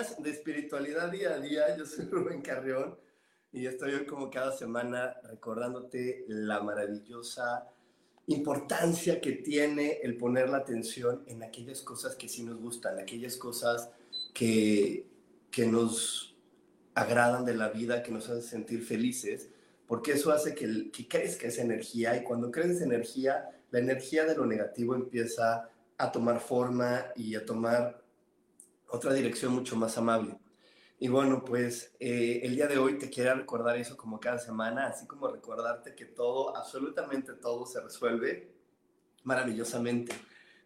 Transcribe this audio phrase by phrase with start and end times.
[0.00, 1.76] De Espiritualidad Día a Día.
[1.76, 2.98] Yo soy Rubén Carrión
[3.52, 7.68] y estoy hoy como cada semana recordándote la maravillosa
[8.26, 13.36] importancia que tiene el poner la atención en aquellas cosas que sí nos gustan, aquellas
[13.36, 13.90] cosas
[14.32, 15.06] que,
[15.50, 16.34] que nos
[16.94, 19.50] agradan de la vida, que nos hacen sentir felices,
[19.86, 24.34] porque eso hace que, que crezca esa energía y cuando crece energía, la energía de
[24.34, 27.99] lo negativo empieza a tomar forma y a tomar
[28.90, 30.36] otra dirección mucho más amable.
[30.98, 34.88] Y bueno, pues eh, el día de hoy te quiero recordar eso como cada semana,
[34.88, 38.52] así como recordarte que todo, absolutamente todo se resuelve
[39.24, 40.12] maravillosamente.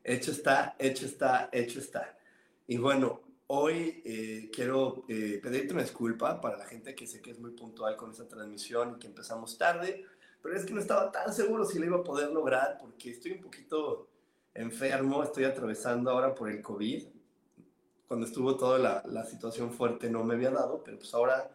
[0.03, 2.19] Hecho está, hecho está, hecho está.
[2.67, 7.31] Y bueno, hoy eh, quiero eh, pedirte una disculpa para la gente que sé que
[7.31, 10.05] es muy puntual con esta transmisión y que empezamos tarde,
[10.43, 13.33] pero es que no estaba tan seguro si lo iba a poder lograr porque estoy
[13.33, 14.09] un poquito
[14.53, 17.14] enfermo, estoy atravesando ahora por el COVID
[18.15, 21.51] cuando estuvo toda la, la, situación fuerte no me había dado, pero pues ahora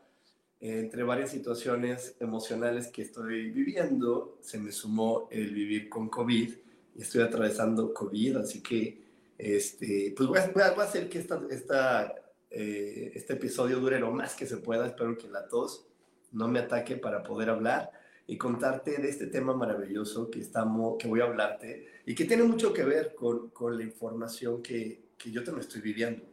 [0.60, 6.54] eh, entre varias situaciones emocionales que estoy viviendo, se me sumó el vivir con COVID
[6.98, 9.02] y estoy atravesando COVID, así que
[9.38, 12.14] este, pues voy a, voy a hacer que esta, esta,
[12.52, 15.88] eh, este episodio dure lo más que se pueda, espero que la tos
[16.34, 17.90] no me ataque para poder hablar
[18.28, 22.44] y contarte de este tema maravilloso que, estamos, que voy a hablarte y que tiene
[22.44, 26.28] mucho que ver con, con la información que, que yo me estoy viviendo.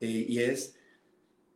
[0.00, 0.74] Eh, y es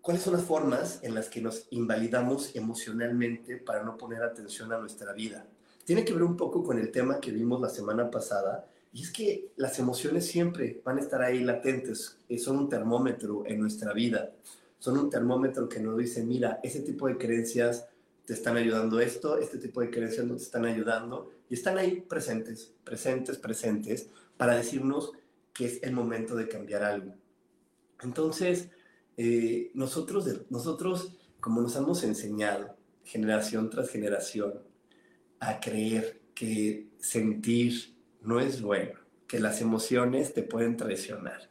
[0.01, 4.79] cuáles son las formas en las que nos invalidamos emocionalmente para no poner atención a
[4.79, 5.47] nuestra vida.
[5.85, 9.11] Tiene que ver un poco con el tema que vimos la semana pasada, y es
[9.11, 13.93] que las emociones siempre van a estar ahí latentes, eh, son un termómetro en nuestra
[13.93, 14.33] vida,
[14.79, 17.89] son un termómetro que nos dice, mira, ese tipo de creencias
[18.25, 22.03] te están ayudando esto, este tipo de creencias no te están ayudando, y están ahí
[22.03, 25.13] presentes, presentes, presentes, para decirnos
[25.53, 27.15] que es el momento de cambiar algo.
[28.05, 28.71] Entonces,
[29.17, 34.61] eh, nosotros, nosotros, como nos hemos enseñado generación tras generación
[35.41, 41.51] a creer que sentir no es bueno, que las emociones te pueden traicionar,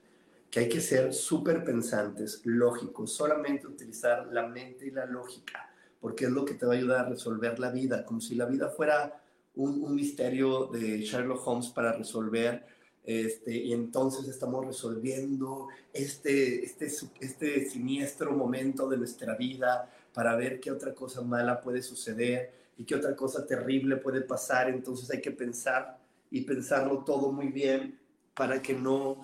[0.49, 5.69] que hay que ser súper pensantes, lógicos, solamente utilizar la mente y la lógica,
[5.99, 8.45] porque es lo que te va a ayudar a resolver la vida, como si la
[8.45, 9.21] vida fuera
[9.55, 12.65] un, un misterio de Sherlock Holmes para resolver
[13.03, 16.87] este, y entonces estamos resolviendo este, este,
[17.19, 22.85] este siniestro momento de nuestra vida para ver qué otra cosa mala puede suceder y
[22.85, 24.69] qué otra cosa terrible puede pasar.
[24.69, 25.99] Entonces hay que pensar
[26.31, 27.99] y pensarlo todo muy bien
[28.33, 29.21] para que no,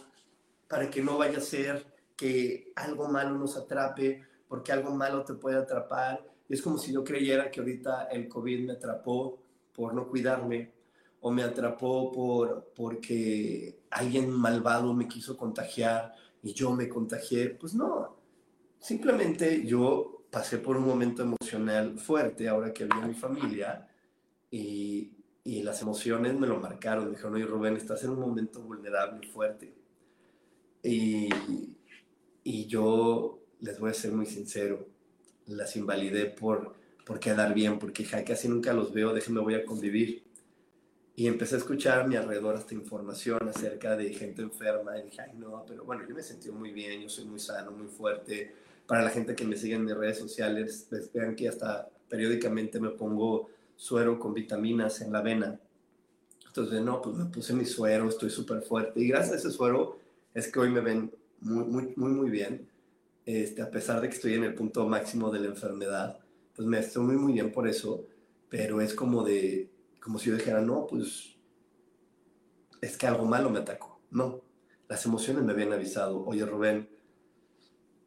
[0.68, 1.85] para que no vaya a ser
[2.16, 6.23] que algo malo nos atrape, porque algo malo te puede atrapar.
[6.50, 9.39] es como si yo creyera que ahorita el COVID me atrapó
[9.73, 10.72] por no cuidarme,
[11.22, 17.50] o me atrapó por, porque alguien malvado me quiso contagiar y yo me contagié.
[17.50, 18.18] Pues no,
[18.80, 23.88] simplemente yo pasé por un momento emocional fuerte ahora que había mi familia
[24.52, 25.12] y,
[25.44, 27.06] y las emociones me lo marcaron.
[27.06, 29.74] Me dijeron, oye Rubén, estás en un momento vulnerable y fuerte.
[30.84, 31.30] Y,
[32.44, 34.88] y yo les voy a ser muy sincero,
[35.47, 36.75] las invalidé por,
[37.06, 40.28] por quedar bien, porque casi nunca los veo, déjenme voy a convivir
[41.19, 45.21] y empecé a escuchar a mi alrededor esta información acerca de gente enferma y dije,
[45.21, 48.56] ay no, pero bueno, yo me sentí muy bien, yo soy muy sano, muy fuerte.
[48.88, 52.80] Para la gente que me sigue en mis redes sociales, les vean que hasta periódicamente
[52.80, 55.60] me pongo suero con vitaminas en la vena.
[56.48, 59.01] Entonces, no, pues me puse mi suero, estoy súper fuerte.
[59.01, 60.00] Y gracias a ese suero
[60.33, 61.12] es que hoy me ven
[61.42, 62.65] muy, muy, muy, muy bien.
[63.25, 66.18] Este, a pesar de que estoy en el punto máximo de la enfermedad,
[66.56, 68.06] pues me estoy muy, muy bien por eso.
[68.48, 69.69] Pero es como de,
[70.00, 71.36] como si yo dijera, no, pues
[72.81, 74.00] es que algo malo me atacó.
[74.12, 74.42] No,
[74.88, 76.90] las emociones me habían avisado, oye Rubén,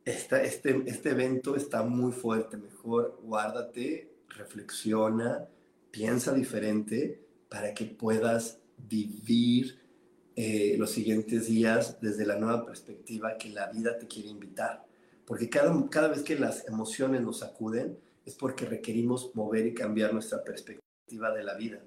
[0.04, 5.48] este, este evento está muy fuerte, mejor guárdate, reflexiona
[5.92, 9.78] piensa diferente para que puedas vivir
[10.34, 14.84] eh, los siguientes días desde la nueva perspectiva que la vida te quiere invitar.
[15.24, 20.12] Porque cada, cada vez que las emociones nos acuden es porque requerimos mover y cambiar
[20.12, 20.81] nuestra perspectiva
[21.12, 21.80] de la vida.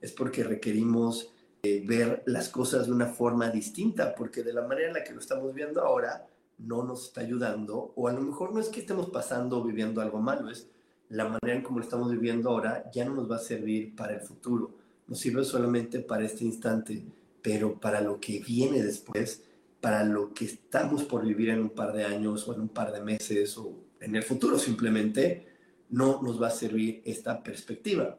[0.00, 1.32] Es porque requerimos
[1.62, 5.12] eh, ver las cosas de una forma distinta, porque de la manera en la que
[5.12, 6.26] lo estamos viendo ahora
[6.58, 10.00] no nos está ayudando, o a lo mejor no es que estemos pasando o viviendo
[10.00, 10.68] algo malo, es
[11.08, 14.14] la manera en como lo estamos viviendo ahora ya no nos va a servir para
[14.14, 14.74] el futuro,
[15.06, 17.04] nos sirve solamente para este instante,
[17.42, 19.42] pero para lo que viene después,
[19.80, 22.92] para lo que estamos por vivir en un par de años o en un par
[22.92, 25.46] de meses o en el futuro simplemente,
[25.90, 28.16] no nos va a servir esta perspectiva.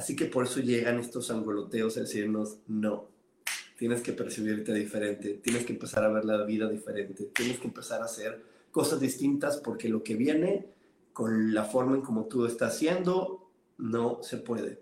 [0.00, 3.08] Así que por eso llegan estos angoloteos a decirnos, no,
[3.76, 8.00] tienes que percibirte diferente, tienes que empezar a ver la vida diferente, tienes que empezar
[8.00, 10.68] a hacer cosas distintas porque lo que viene
[11.12, 14.80] con la forma en como tú estás haciendo no se puede.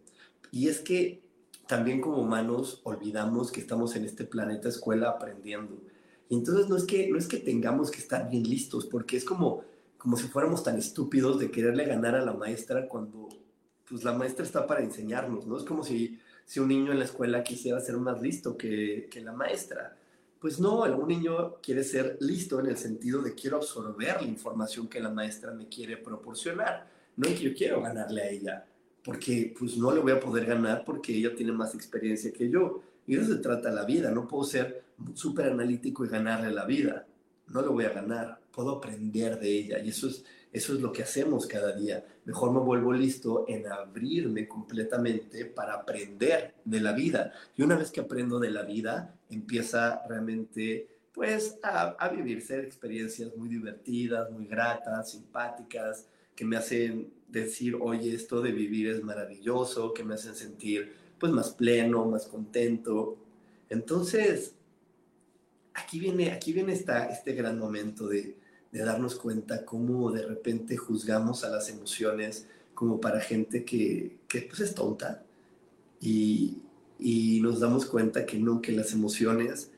[0.52, 1.20] Y es que
[1.66, 5.82] también como humanos olvidamos que estamos en este planeta escuela aprendiendo.
[6.28, 9.24] Y entonces no es que, no es que tengamos que estar bien listos, porque es
[9.24, 9.64] como,
[9.96, 13.28] como si fuéramos tan estúpidos de quererle ganar a la maestra cuando
[13.88, 15.56] pues la maestra está para enseñarnos, ¿no?
[15.56, 19.20] Es como si, si un niño en la escuela quisiera ser más listo que, que
[19.20, 19.96] la maestra.
[20.40, 24.88] Pues no, un niño quiere ser listo en el sentido de quiero absorber la información
[24.88, 28.66] que la maestra me quiere proporcionar, no es que yo quiero ganarle a ella,
[29.02, 32.82] porque pues no le voy a poder ganar porque ella tiene más experiencia que yo.
[33.06, 37.06] Y eso se trata la vida, no puedo ser súper analítico y ganarle la vida,
[37.48, 40.92] no lo voy a ganar, puedo aprender de ella y eso es, eso es lo
[40.92, 42.04] que hacemos cada día.
[42.24, 47.32] Mejor me vuelvo listo en abrirme completamente para aprender de la vida.
[47.56, 53.36] Y una vez que aprendo de la vida, empieza realmente pues a, vivir, ser experiencias
[53.36, 59.92] muy divertidas, muy gratas, simpáticas, que me hacen decir, oye, esto de vivir es maravilloso,
[59.92, 63.18] que me hacen sentir pues más pleno, más contento.
[63.68, 64.54] Entonces,
[65.74, 68.36] aquí viene, aquí viene esta, este gran momento de,
[68.72, 74.42] de darnos cuenta cómo de repente juzgamos a las emociones como para gente que, que
[74.42, 75.24] pues es tonta
[76.00, 76.58] y,
[76.98, 79.72] y, nos damos cuenta que no, que las emociones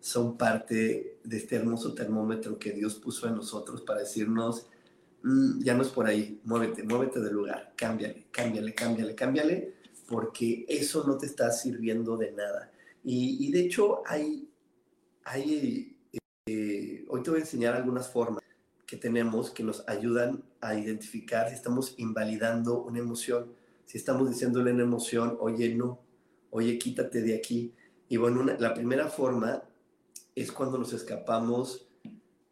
[0.00, 4.66] son parte de este hermoso termómetro que Dios puso en nosotros para decirnos,
[5.22, 9.74] mm, ya no es por ahí, muévete, muévete del lugar, cámbiale, cámbiale, cámbiale, cámbiale,
[10.06, 12.70] porque eso no te está sirviendo de nada.
[13.02, 14.46] Y, y de hecho hay,
[15.24, 15.96] hay
[16.52, 18.42] eh, hoy te voy a enseñar algunas formas
[18.86, 23.52] que tenemos que nos ayudan a identificar si estamos invalidando una emoción,
[23.86, 26.00] si estamos diciéndole a una emoción, oye, no,
[26.50, 27.72] oye, quítate de aquí.
[28.08, 29.62] Y bueno, la primera forma
[30.34, 31.86] es cuando nos escapamos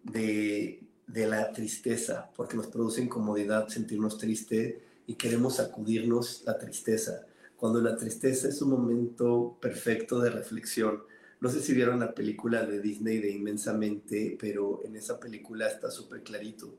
[0.03, 7.27] de, de la tristeza, porque nos produce incomodidad sentirnos triste y queremos sacudirnos la tristeza.
[7.57, 11.03] Cuando la tristeza es un momento perfecto de reflexión,
[11.41, 15.91] no sé si vieron la película de Disney de Inmensamente, pero en esa película está
[15.91, 16.75] súper clarito.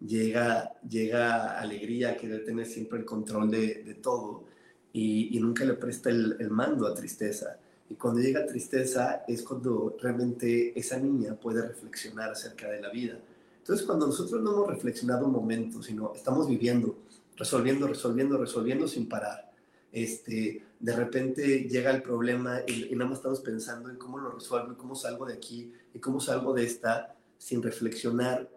[0.00, 4.44] Llega, llega alegría, quiere tener siempre el control de, todo
[4.92, 7.58] y, y, nunca le presta el, el, mando a tristeza.
[7.88, 13.18] Y cuando llega tristeza es cuando realmente esa niña puede reflexionar acerca de la vida.
[13.58, 16.96] Entonces, cuando nosotros no hemos reflexionado un momento, sino estamos viviendo,
[17.36, 19.52] resolviendo, resolviendo, resolviendo sin parar,
[19.92, 24.30] este, de repente llega el problema y, y, nada más estamos pensando en cómo lo
[24.30, 28.50] resuelvo y cómo salgo de aquí y cómo salgo de esta sin reflexionar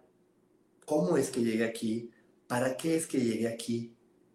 [0.90, 2.10] cómo es que llegué aquí,
[2.48, 3.94] para qué es que llegué aquí,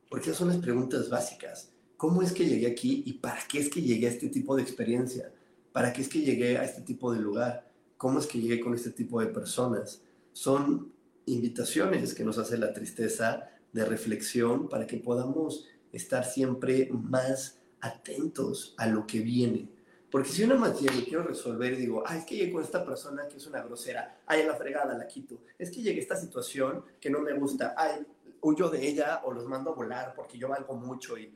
[0.09, 1.69] porque esas son las preguntas básicas.
[1.97, 4.61] ¿Cómo es que llegué aquí y para qué es que llegué a este tipo de
[4.61, 5.33] experiencia?
[5.73, 7.69] ¿Para qué es que llegué a este tipo de lugar?
[7.97, 10.01] ¿Cómo es que llegué con este tipo de personas?
[10.31, 10.93] Son
[11.25, 18.73] invitaciones que nos hace la tristeza de reflexión para que podamos estar siempre más atentos
[18.77, 19.69] a lo que viene.
[20.11, 23.37] Porque si una materia quiero resolver y digo, ay, es que con esta persona que
[23.37, 27.09] es una grosera, ay, la fregada la quito, es que llegué a esta situación que
[27.09, 28.05] no me gusta, ay,
[28.41, 31.33] huyo de ella o los mando a volar porque yo valgo mucho y,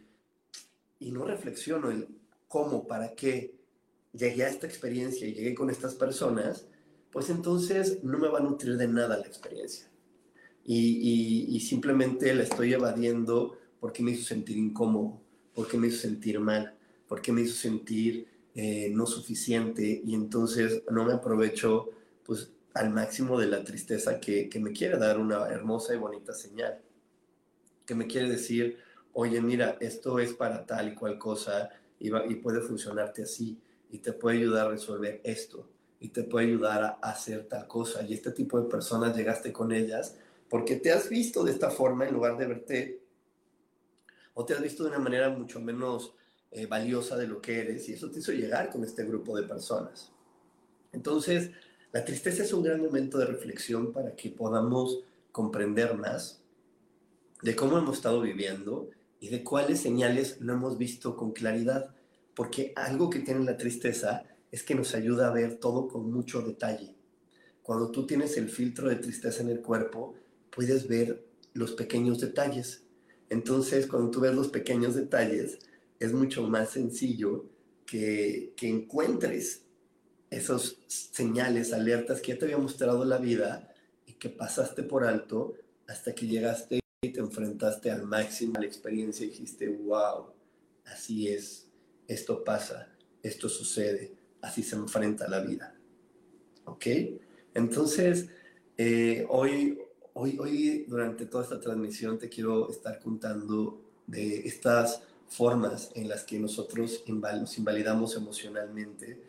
[1.00, 2.08] y no reflexiono en
[2.48, 3.56] cómo, para qué
[4.14, 6.68] llegué a esta experiencia y llegué con estas personas,
[7.12, 9.88] pues entonces no me va a nutrir de nada la experiencia.
[10.64, 15.22] Y, y, y simplemente la estoy evadiendo porque me hizo sentir incómodo,
[15.60, 16.74] porque me hizo sentir mal,
[17.06, 21.90] porque me hizo sentir eh, no suficiente y entonces no me aprovecho
[22.24, 26.80] pues al máximo de la tristeza que, me quiere dar una hermosa y bonita señal,
[27.86, 28.78] que me quiere decir,
[29.12, 33.60] oye, mira, esto es para tal y cual cosa y, y puede funcionarte así
[33.92, 35.68] y te puede ayudar a resolver esto
[36.00, 38.02] y te puede ayudar a hacer tal cosa.
[38.08, 40.16] Y este tipo de personas llegaste con ellas
[40.50, 42.99] porque te has visto de esta forma en lugar de verte
[44.40, 46.14] o te has visto de una manera mucho menos
[46.50, 49.46] eh, valiosa de lo que eres y eso te hizo llegar con este grupo de
[49.46, 50.14] personas.
[50.94, 51.52] Entonces,
[51.92, 55.04] la tristeza es un gran momento de reflexión para que podamos
[55.34, 56.42] comprender más
[57.42, 61.94] de cómo hemos estado viviendo y de cuáles señales no hemos visto con claridad,
[62.34, 66.42] porque algo que tiene la tristeza es que nos ayuda a ver todo con mucho
[66.44, 66.96] detalle.
[67.62, 70.16] Cuando tú tienes el filtro de tristeza en el cuerpo,
[70.50, 72.86] puedes ver los pequeños detalles.
[73.30, 75.60] Entonces, cuando tú ves los pequeños detalles,
[76.00, 77.46] es mucho más sencillo
[77.86, 79.64] que, que encuentres
[80.30, 83.74] esos señales, alertas que ya te había mostrado la vida
[84.06, 85.56] y que pasaste por alto
[85.88, 90.34] hasta que llegaste y te enfrentaste al máximo a la experiencia y dijiste, wow,
[90.86, 91.68] así es,
[92.08, 95.76] esto pasa, esto sucede, así se enfrenta la vida.
[96.66, 96.86] ¿Ok?
[97.54, 98.30] Entonces,
[98.78, 99.80] eh, hoy,
[100.20, 106.24] hoy, hoy durante toda esta transmisión te quiero estar contando de estas formas en las
[106.24, 109.22] que nosotros nos invalidamos emocionalmente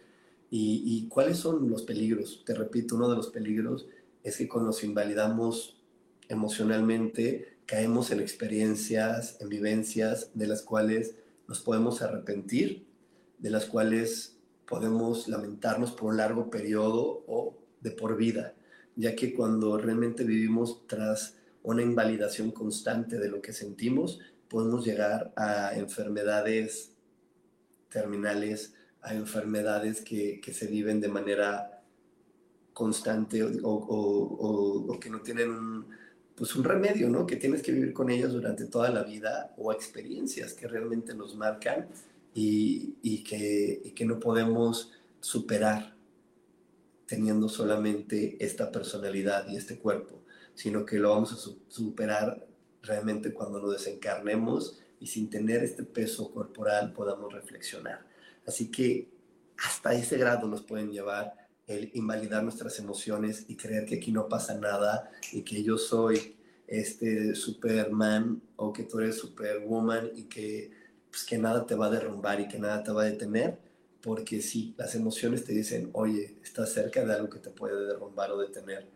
[0.50, 2.42] y, y, cuáles son los peligros.
[2.44, 3.86] Te repito, uno de los peligros
[4.24, 5.76] es que cuando nos invalidamos
[6.28, 11.14] emocionalmente caemos en experiencias, en vivencias de las cuales
[11.46, 12.84] nos podemos arrepentir,
[13.38, 18.54] de las cuales podemos lamentarnos por un largo periodo o de por vida,
[19.00, 25.32] ya que cuando realmente vivimos tras una invalidación constante de lo que sentimos, podemos llegar
[25.36, 26.92] a enfermedades
[27.88, 31.82] terminales, a enfermedades que, que se viven de manera
[32.74, 35.86] constante o, o, que no tienen un,
[36.34, 37.26] pues un remedio, ¿no?
[37.26, 41.34] Que tienes que vivir con ellas durante toda la vida o experiencias que realmente nos
[41.36, 41.88] marcan
[42.34, 45.94] y, y, que, y que no podemos superar
[47.10, 50.22] teniendo solamente esta personalidad y este cuerpo,
[50.54, 52.46] sino que lo vamos a superar
[52.82, 58.06] realmente cuando nos desencarnemos y sin tener este peso corporal podamos reflexionar.
[58.46, 59.10] Así que
[59.58, 61.34] hasta ese grado nos pueden llevar
[61.66, 66.36] el invalidar nuestras emociones y creer que aquí no pasa nada y que yo soy
[66.68, 70.70] este Superman o que tú eres Superwoman y que,
[71.10, 73.58] pues, que nada te va a derrumbar y que nada te va a detener
[74.02, 78.30] porque si las emociones te dicen, oye, estás cerca de algo que te puede derrumbar
[78.30, 78.86] o detener,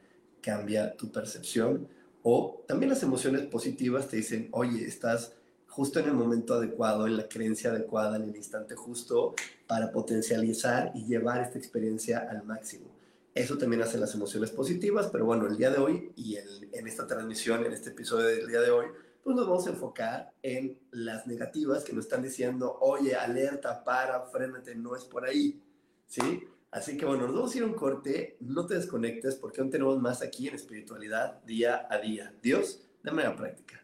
[0.40, 1.88] cambia tu percepción.
[2.22, 5.32] O también las emociones positivas te dicen, oye, estás
[5.68, 9.34] justo en el momento adecuado, en la creencia adecuada, en el instante justo
[9.66, 12.86] para potencializar y llevar esta experiencia al máximo.
[13.34, 17.06] Eso también hace las emociones positivas, pero bueno, el día de hoy y en esta
[17.06, 18.86] transmisión, en este episodio del día de hoy,
[19.24, 24.26] pues nos vamos a enfocar en las negativas que nos están diciendo, oye, alerta, para,
[24.26, 25.62] frénate, no es por ahí,
[26.06, 26.44] ¿sí?
[26.70, 29.70] Así que bueno, nos vamos a ir a un corte, no te desconectes porque aún
[29.70, 32.34] tenemos más aquí en espiritualidad día a día.
[32.42, 33.83] Dios, de manera práctica.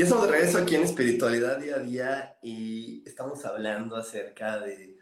[0.00, 4.96] Y estamos de regreso aquí en Espiritualidad Día a Día y estamos hablando acerca de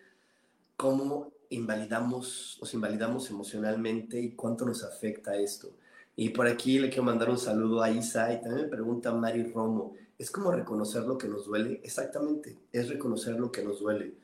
[0.76, 5.71] cómo invalidamos, nos invalidamos emocionalmente y cuánto nos afecta esto.
[6.17, 9.45] Y por aquí le quiero mandar un saludo a Isa y también me pregunta Mari
[9.52, 11.81] Romo, ¿es como reconocer lo que nos duele?
[11.85, 14.14] Exactamente, es reconocer lo que nos duele.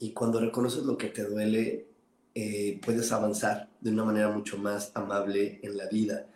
[0.00, 1.86] Y cuando reconoces lo que te duele,
[2.34, 6.26] eh, puedes avanzar de una manera mucho más amable en la vida.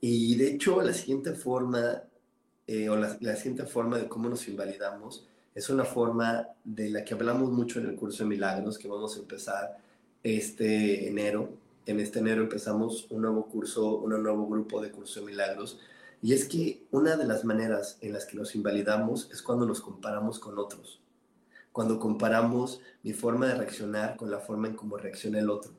[0.00, 2.04] Y de hecho, la siguiente forma
[2.66, 7.04] eh, o la, la, siguiente forma de cómo nos invalidamos es una forma de la
[7.04, 9.78] que hablamos mucho en el curso de milagros que vamos a empezar
[10.22, 11.50] este enero.
[11.86, 15.78] En este enero empezamos un nuevo curso, un nuevo grupo de curso de milagros.
[16.22, 19.80] Y es que una de las maneras en las que nos invalidamos es cuando nos
[19.80, 21.00] comparamos con otros.
[21.70, 25.72] Cuando comparamos mi forma de reaccionar con la forma en cómo reacciona el otro.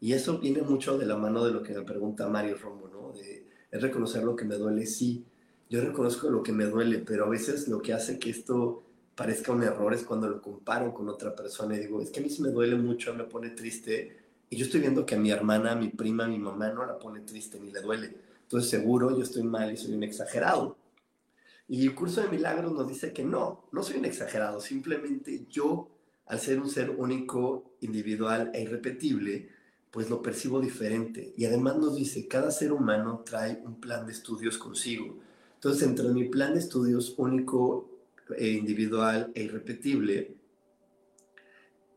[0.00, 3.12] Y eso viene mucho de la mano de lo que me pregunta Mario Romo, ¿no?
[3.12, 5.26] Es reconocer lo que me duele, sí,
[5.68, 8.84] yo reconozco lo que me duele, pero a veces lo que hace que esto
[9.14, 12.22] parezca un error es cuando lo comparo con otra persona y digo, es que a
[12.22, 14.16] mí sí me duele mucho, me pone triste,
[14.48, 16.86] y yo estoy viendo que a mi hermana, a mi prima, a mi mamá no
[16.86, 18.16] la pone triste ni le duele.
[18.42, 20.78] Entonces seguro yo estoy mal y soy un exagerado.
[21.68, 25.90] Y el curso de milagros nos dice que no, no soy un exagerado, simplemente yo,
[26.24, 29.50] al ser un ser único, individual e irrepetible,
[29.90, 31.34] pues lo percibo diferente.
[31.36, 35.27] Y además nos dice, cada ser humano trae un plan de estudios consigo
[35.58, 37.90] entonces, dentro de mi plan de estudios único,
[38.36, 40.36] e individual e irrepetible,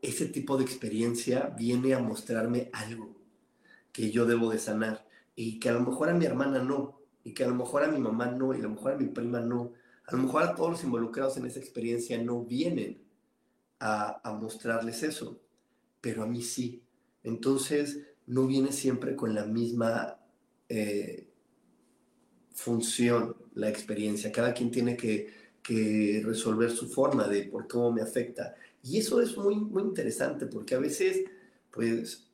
[0.00, 3.14] ese tipo de experiencia viene a mostrarme algo
[3.92, 7.34] que yo debo de sanar y que a lo mejor a mi hermana no, y
[7.34, 9.38] que a lo mejor a mi mamá no, y a lo mejor a mi prima
[9.38, 9.74] no.
[10.06, 13.00] A lo mejor a todos los involucrados en esa experiencia no vienen
[13.78, 15.40] a, mostrarles eso,
[16.00, 16.82] pero a mí sí.
[17.22, 20.18] Entonces, no viene siempre con la misma
[20.68, 21.28] eh,
[22.54, 24.32] función la experiencia.
[24.32, 25.40] Cada quien tiene que,
[26.24, 28.54] resolver su forma de por cómo me afecta.
[28.82, 31.24] Y eso es muy, muy interesante porque a veces,
[31.70, 32.26] pues,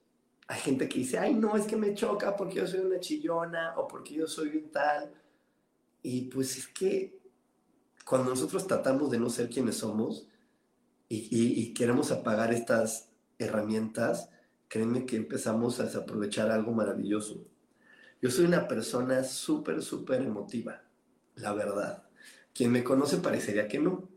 [0.46, 3.74] hay gente que dice, ay, no, es que me choca porque yo soy una chillona
[3.76, 5.12] o porque yo soy un tal.
[6.02, 7.18] Y pues es que
[8.07, 10.26] cuando nosotros tratamos de no ser quienes somos
[11.09, 14.31] y, y queremos apagar estas herramientas,
[14.68, 17.44] créeme que empezamos a desaprovechar algo maravilloso.
[18.20, 20.83] Yo soy una persona súper, súper emotiva,
[21.40, 22.03] la verdad.
[22.55, 24.09] Quien me conoce parecería que no,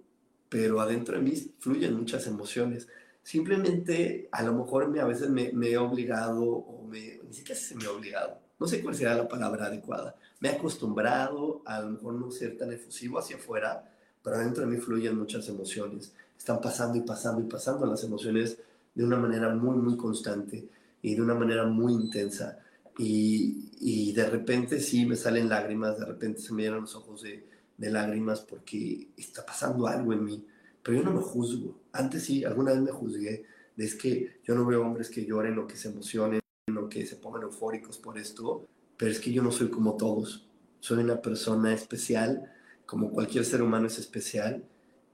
[0.49, 2.87] pero adentro de mí fluyen muchas emociones.
[3.23, 7.75] Simplemente, a lo mejor me, a veces me, he obligado, o me, ni siquiera se
[7.75, 10.15] me ha obligado, no sé cuál será la palabra adecuada.
[10.39, 13.91] Me he acostumbrado a, a lo mejor no ser tan efusivo hacia afuera,
[14.23, 16.13] pero adentro de mí fluyen muchas emociones.
[16.37, 18.57] Están pasando y pasando y pasando las emociones
[18.93, 20.67] de una manera muy, muy constante
[21.01, 22.59] y de una manera muy intensa.
[23.03, 27.47] Y, de repente sí me salen lágrimas, de repente se me llenan los ojos de,
[27.77, 30.45] lágrimas porque está pasando algo en mí,
[30.83, 31.81] pero yo no me juzgo.
[31.91, 33.43] Antes sí, alguna vez me juzgué,
[33.75, 36.41] de es que yo no veo hombres que lloren o que se emocionen
[36.77, 40.47] o que se pongan eufóricos por esto, pero es que yo no soy como todos.
[40.79, 42.53] Soy una persona especial,
[42.85, 44.63] como cualquier ser humano es especial,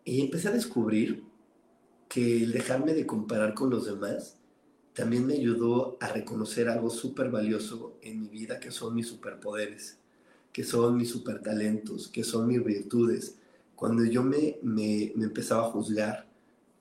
[0.04, 1.24] y empecé a descubrir
[2.10, 4.37] que el dejarme de comparar con los demás
[4.98, 10.00] también me ayudó a reconocer algo súper valioso en mi vida, que son mis superpoderes,
[10.52, 13.36] que son mis supertalentos, que son mis virtudes.
[13.76, 16.26] Cuando yo me, me, me empezaba a juzgar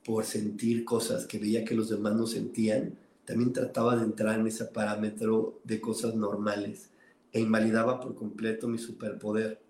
[0.03, 4.47] por sentir cosas que veía que los demás no sentían, también trataba de entrar en
[4.47, 6.89] ese parámetro de cosas normales
[7.35, 9.61] e invalidaba por completo mi superpoder.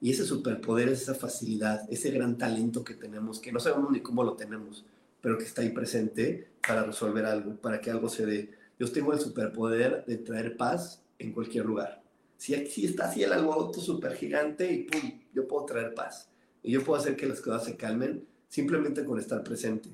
[0.00, 4.00] Y ese superpoder es esa facilidad, ese gran talento que tenemos, que no sabemos ni
[4.00, 4.86] cómo lo tenemos,
[5.20, 8.50] pero que está ahí presente para resolver algo, para que algo se dé.
[8.78, 12.02] Yo tengo el superpoder de traer paz en cualquier lugar.
[12.36, 16.30] Si, si está así el alboroto súper gigante y pum, yo puedo traer paz.
[16.62, 19.90] Y yo puedo hacer que las cosas se calmen simplemente con estar presente.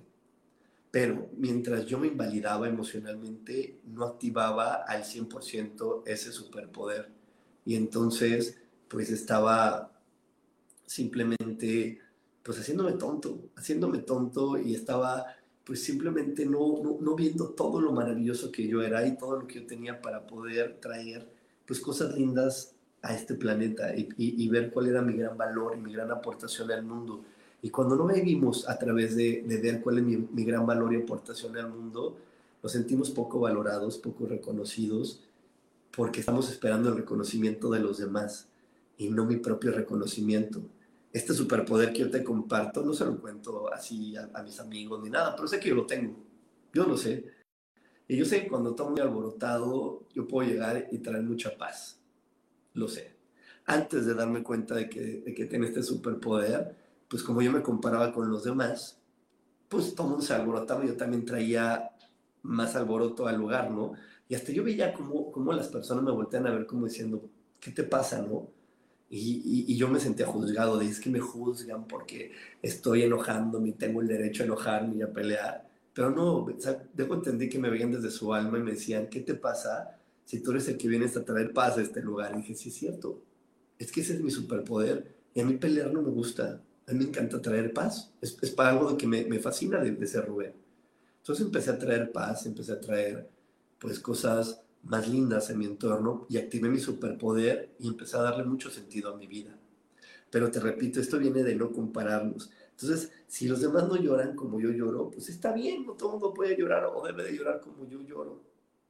[0.90, 7.10] Pero mientras yo me invalidaba emocionalmente, no activaba al 100% ese superpoder.
[7.64, 8.58] Y entonces,
[8.88, 9.92] pues estaba
[10.86, 12.00] simplemente
[12.46, 15.26] pues haciéndome tonto, haciéndome tonto y estaba
[15.64, 19.56] pues simplemente no, no, viendo todo lo maravilloso que yo era y todo lo que
[19.56, 21.28] yo tenía para poder traer
[21.66, 25.92] pues cosas lindas a este planeta y, ver cuál era mi gran valor y mi
[25.92, 27.24] gran aportación al mundo.
[27.62, 31.02] Y cuando no vivimos a través de, ver cuál es mi, mi, gran valor y
[31.02, 32.16] aportación al mundo,
[32.62, 35.20] nos sentimos poco valorados, poco reconocidos,
[35.90, 38.46] porque estamos esperando el reconocimiento de los demás
[38.98, 40.62] y no mi propio reconocimiento.
[41.16, 45.02] Este superpoder que yo te comparto, no se lo cuento así a, a mis amigos
[45.02, 46.14] ni nada, pero sé que yo lo tengo.
[46.74, 47.24] Yo lo sé.
[48.06, 51.98] Y yo sé que cuando estoy muy alborotado, yo puedo llegar y traer mucha paz.
[52.74, 53.16] Lo sé.
[53.64, 56.76] Antes de darme cuenta de que, de que tiene este superpoder,
[57.08, 59.00] pues como yo me comparaba con los demás,
[59.70, 61.92] pues todo el mundo se alborotaba yo también traía
[62.42, 63.94] más alboroto al lugar, ¿no?
[64.28, 67.70] Y hasta yo veía cómo, cómo las personas me voltean a ver como diciendo, ¿qué
[67.70, 68.50] te pasa, no?
[69.08, 74.00] Y, yo me sentía juzgado, de es que me juzgan porque estoy enojándome y tengo
[74.00, 75.68] el derecho a enojarme y a pelear.
[75.92, 79.08] Pero no, o sea, dejo entender que me veían desde su alma y me decían,
[79.08, 82.32] ¿qué te pasa si tú eres el que vienes a traer paz a este lugar?
[82.34, 83.22] Y dije, sí, es cierto,
[83.78, 85.14] es que ese es mi superpoder.
[85.34, 88.12] Y a mí pelear no me gusta, a mí me encanta traer paz.
[88.20, 90.52] Es, es para algo que me, me fascina de, de ser Rubén.
[91.18, 93.28] Entonces empecé a traer paz, empecé a traer
[93.78, 98.44] pues cosas más lindas en mi entorno y activé mi superpoder y empecé a darle
[98.44, 99.58] mucho sentido a mi vida.
[100.30, 102.50] Pero te repito, esto viene de no compararnos.
[102.70, 106.12] Entonces, si los demás no lloran como yo lloro, pues está bien, no todo el
[106.14, 108.42] mundo puede llorar o debe de llorar como yo lloro.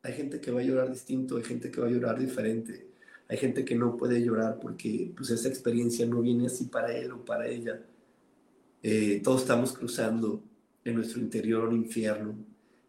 [0.03, 2.89] Hay gente que va a llorar distinto, hay gente que va a llorar diferente,
[3.29, 7.13] hay gente que no puede llorar porque pues esa experiencia no viene así para él
[7.13, 7.81] o para ella.
[8.83, 10.43] Eh, todos estamos cruzando
[10.85, 12.35] en nuestro interior un infierno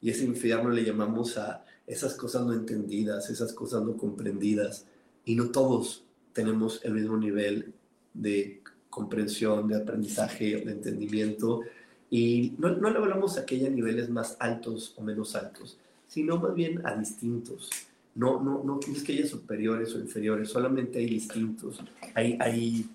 [0.02, 4.86] y ese infierno le llamamos a esas cosas no entendidas, esas cosas no comprendidas
[5.24, 7.74] y no todos tenemos el mismo nivel
[8.14, 11.62] de comprensión, de aprendizaje, de entendimiento.
[12.10, 16.38] Y no, no le hablamos a que haya niveles más altos o menos altos, sino
[16.38, 17.70] más bien a distintos.
[18.16, 21.80] No, no, no es que haya superiores o inferiores, solamente hay distintos.
[22.14, 22.90] Hay, hay,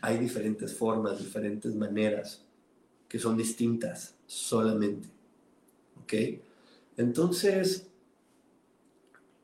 [0.00, 2.42] hay diferentes formas, diferentes maneras
[3.08, 5.08] que son distintas solamente.
[6.02, 6.14] ¿Ok?
[6.96, 7.88] Entonces,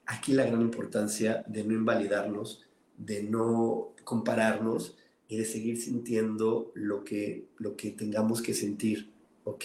[0.08, 2.66] aquí la gran importancia de no invalidarnos,
[2.96, 4.96] de no compararnos
[5.28, 9.12] y de seguir sintiendo lo que, lo que tengamos que sentir,
[9.44, 9.64] ¿ok?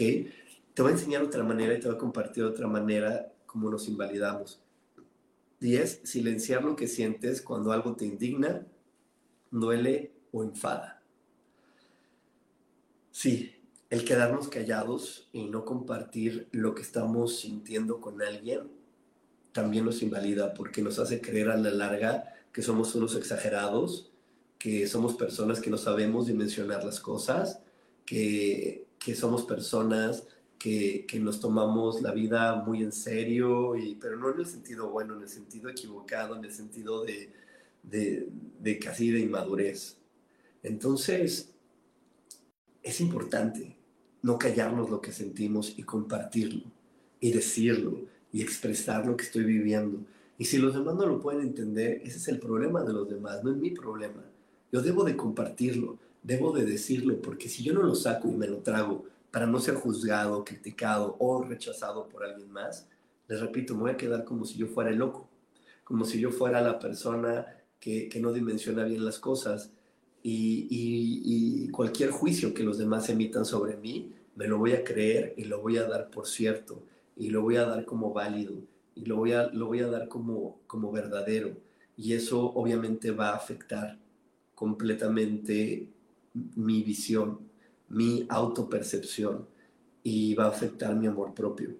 [0.74, 3.88] Te voy a enseñar otra manera y te voy a compartir otra manera como nos
[3.88, 4.62] invalidamos.
[5.62, 8.68] Y es silenciar lo que sientes cuando algo te indigna,
[9.50, 11.02] duele o enfada.
[13.12, 13.56] Sí,
[13.90, 18.83] el quedarnos callados y no compartir lo que estamos sintiendo con alguien
[19.54, 24.12] también nos invalida porque nos hace creer a la larga que somos unos exagerados,
[24.60, 27.60] que somos personas que no sabemos dimensionar las cosas,
[28.06, 30.26] que, que somos personas
[30.60, 34.90] que, que, nos tomamos la vida muy en serio, y, pero no en el sentido
[34.90, 37.34] bueno, en el sentido equivocado, en el sentido de,
[37.84, 39.98] de, de casi de inmadurez.
[40.62, 41.54] Entonces,
[42.82, 43.76] es importante
[44.22, 46.64] no callarnos lo que sentimos y compartirlo,
[47.20, 50.00] y decirlo, y expresar lo que estoy viviendo.
[50.38, 53.44] Y si los demás no lo pueden entender, ese es el problema de los demás,
[53.44, 54.26] no es mi problema.
[54.72, 58.48] Yo debo de compartirlo, debo de decirlo, porque si yo no lo saco y me
[58.48, 62.88] lo trago para no ser juzgado, criticado o rechazado por alguien más,
[63.28, 65.30] les repito, me voy a quedar como si yo fuera el loco,
[65.84, 67.46] como si yo fuera la persona
[67.80, 69.72] que, que no dimensiona bien las cosas
[70.24, 74.84] y, y, y cualquier juicio que los demás emitan sobre mí, me lo voy a
[74.84, 76.82] creer y lo voy a dar por cierto
[77.16, 78.56] y lo voy a dar como válido
[78.96, 81.58] y lo voy a, lo voy a dar como, como verdadero.
[81.96, 84.00] Y eso obviamente va a afectar
[84.56, 85.90] completamente
[86.56, 87.40] mi visión,
[87.90, 89.48] mi autopercepción
[90.04, 91.76] y va a afectar mi amor propio.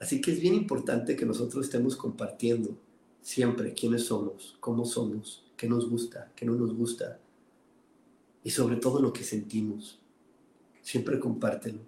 [0.00, 2.76] Así que es bien importante que nosotros estemos compartiendo
[3.20, 7.20] siempre quiénes somos, cómo somos, qué nos gusta, qué no nos gusta
[8.44, 10.00] y sobre todo lo que sentimos.
[10.82, 11.78] Siempre compártelo.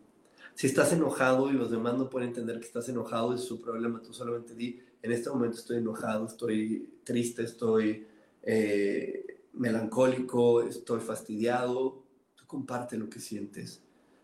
[0.54, 4.00] Si estás enojado y los demás no pueden entender que estás enojado, es su problema.
[4.00, 8.06] Tú solamente di, en este momento estoy enojado, estoy triste, estoy
[8.42, 12.02] eh, melancólico, estoy fastidiado,
[12.36, 13.80] tú comparte lo que sientes,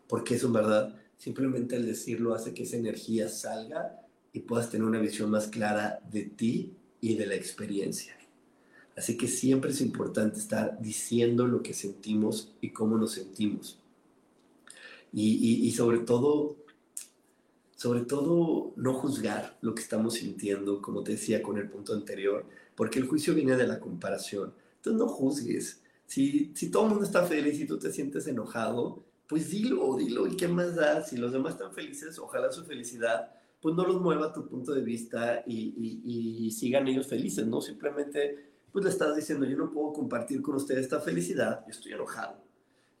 [0.07, 4.01] porque eso en verdad, simplemente el decirlo hace que esa energía salga
[4.33, 8.15] y puedas tener una visión más clara de ti y de la experiencia.
[8.95, 13.80] Así que siempre es importante estar diciendo lo que sentimos y cómo nos sentimos.
[15.13, 16.57] Y, sobre todo,
[17.75, 22.45] sobre todo, no juzgar lo que estamos sintiendo, como te decía con el punto anterior,
[22.75, 24.53] porque el juicio viene de la comparación.
[24.77, 25.81] Entonces no juzgues.
[26.05, 30.27] Si, si todo el mundo está feliz y tú te sientes enojado, pues dilo, dilo.
[30.27, 31.03] ¿Y qué más da?
[31.03, 34.73] Si los demás están felices, ojalá su felicidad, pues no los mueva a tu punto
[34.73, 37.61] de vista y, y, y sigan ellos felices, ¿no?
[37.61, 41.91] Simplemente pues le estás diciendo, yo no puedo compartir con ustedes esta felicidad, yo estoy
[41.93, 42.41] enojado.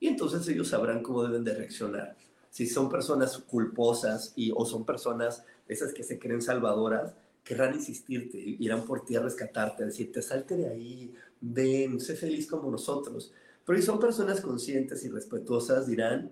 [0.01, 2.17] Y entonces ellos sabrán cómo deben de reaccionar.
[2.49, 8.37] Si son personas culposas y, o son personas esas que se creen salvadoras, querrán insistirte,
[8.39, 13.31] irán por ti a rescatarte, a decirte, salte de ahí, ven, sé feliz como nosotros.
[13.63, 16.31] Pero si son personas conscientes y respetuosas, dirán,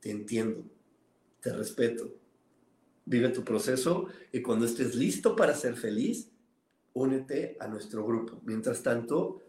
[0.00, 0.64] te entiendo,
[1.40, 2.12] te respeto,
[3.04, 6.28] vive tu proceso y cuando estés listo para ser feliz,
[6.92, 8.40] únete a nuestro grupo.
[8.44, 9.42] Mientras tanto,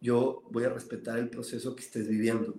[0.00, 2.56] yo voy a respetar el proceso que estés viviendo.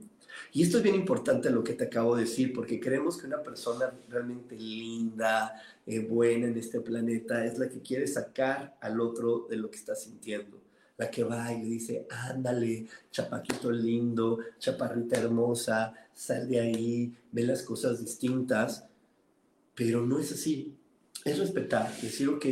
[0.52, 3.42] Y esto es bien importante lo que te acabo de decir, porque creemos que una
[3.42, 9.48] persona realmente linda, eh, buena en este planeta, es la que quiere sacar al otro
[9.50, 10.62] de lo que está sintiendo.
[10.98, 17.44] La que va y le dice, ándale, chapaquito lindo, chaparrita hermosa, sal de ahí, ve
[17.44, 18.86] las cosas distintas.
[19.74, 20.76] Pero no es así.
[21.26, 22.46] Es respetar, decir, ok,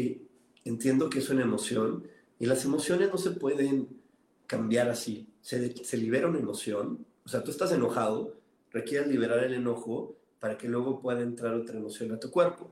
[0.65, 2.07] entiendo que es una emoción
[2.39, 3.87] y las emociones no se pueden
[4.47, 5.27] cambiar así.
[5.41, 8.35] Se, se libera una emoción, o sea, tú estás enojado,
[8.71, 12.69] requieres liberar el enojo para que luego pueda entrar otra emoción a tu cuerpo.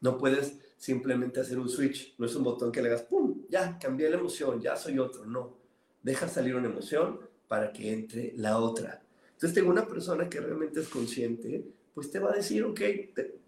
[0.00, 3.42] No puedes simplemente hacer un switch, no es un botón que le hagas, ¡pum!
[3.48, 5.24] Ya, cambié la emoción, ya soy otro.
[5.26, 5.56] No,
[6.02, 9.02] deja salir una emoción para que entre la otra.
[9.32, 11.64] Entonces, tengo una persona que realmente es consciente,
[11.94, 12.80] pues te va a decir, ok,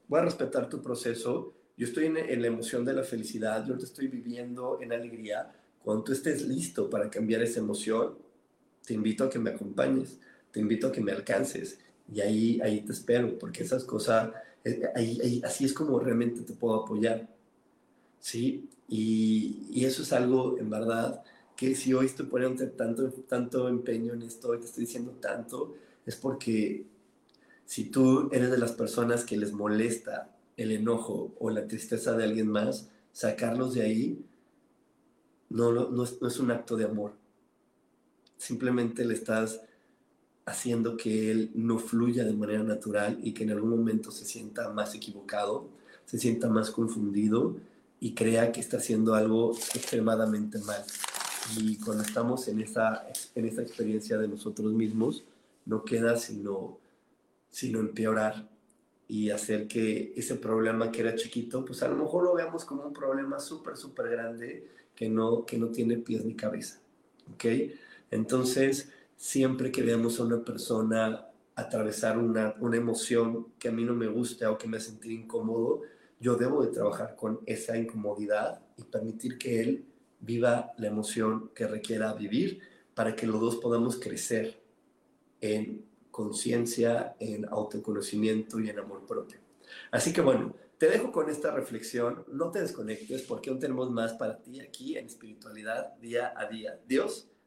[0.08, 3.78] voy a respetar tu proceso, yo estoy en, en, la emoción de la felicidad, yo
[3.78, 5.52] te estoy viviendo en alegría.
[5.82, 8.16] Cuando tú estés listo para cambiar esa emoción,
[8.84, 10.18] te invito a que me acompañes,
[10.50, 11.78] te invito a que me alcances
[12.12, 14.32] y ahí, ahí te espero, porque esas cosas,
[14.64, 17.28] eh, ahí, así es como realmente te puedo apoyar.
[18.20, 18.68] ¿Sí?
[18.88, 21.22] Y, y, eso es algo, en verdad,
[21.56, 25.74] que si hoy estoy poniendo tanto, tanto empeño en esto y te estoy diciendo tanto,
[26.06, 26.86] es porque
[27.64, 32.24] si tú eres de las personas que les molesta el enojo o la tristeza de
[32.24, 34.24] alguien más, sacarlos de ahí
[35.48, 37.12] no, no, es, no es un acto de amor.
[38.42, 39.60] Simplemente le estás
[40.46, 44.68] haciendo que él no fluya de manera natural y que en algún momento se sienta
[44.70, 45.68] más equivocado,
[46.06, 47.54] se sienta más confundido
[48.00, 50.82] y crea que está haciendo algo extremadamente mal.
[51.56, 55.22] Y cuando estamos en esa, en esa experiencia de nosotros mismos,
[55.64, 56.80] no queda sino,
[57.48, 58.48] sino empeorar
[59.06, 62.82] y hacer que ese problema que era chiquito, pues a lo mejor lo veamos como
[62.82, 66.80] un problema súper, súper grande que no, que no tiene pies ni cabeza.
[67.34, 67.44] ¿Ok?
[68.12, 73.94] Entonces, siempre que veamos a una persona atravesar una, una emoción que a mí no
[73.94, 75.80] me gusta o que me hace sentir incómodo,
[76.20, 79.86] yo debo de trabajar con esa incomodidad y permitir que él
[80.20, 82.60] viva la emoción que requiera vivir
[82.94, 84.62] para que los dos podamos crecer
[85.40, 89.40] en conciencia, en autoconocimiento y en amor propio.
[89.90, 94.12] Así que bueno, te dejo con esta reflexión, no te desconectes porque aún tenemos más
[94.12, 96.78] para ti aquí en espiritualidad día a día.
[96.86, 97.31] Dios,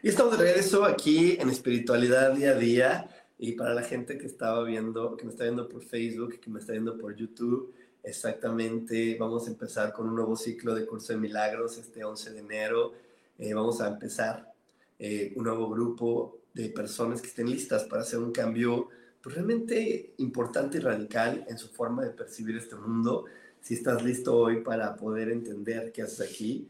[0.00, 3.08] Y estamos de regreso aquí en Espiritualidad Día a Día.
[3.36, 6.60] Y para la gente que estaba viendo, que me está viendo por Facebook, que me
[6.60, 11.18] está viendo por YouTube, exactamente vamos a empezar con un nuevo ciclo de Curso de
[11.18, 12.92] Milagros este 11 de enero.
[13.38, 14.52] Eh, vamos a empezar
[15.00, 20.14] eh, un nuevo grupo de personas que estén listas para hacer un cambio pues, realmente
[20.18, 23.24] importante y radical en su forma de percibir este mundo.
[23.60, 26.68] Si estás listo hoy para poder entender qué haces aquí,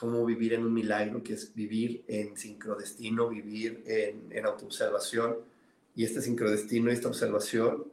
[0.00, 5.36] cómo vivir en un milagro, que es vivir en sincrodestino, vivir en, en autoobservación.
[5.94, 7.84] Y este sincrodestino y esta observación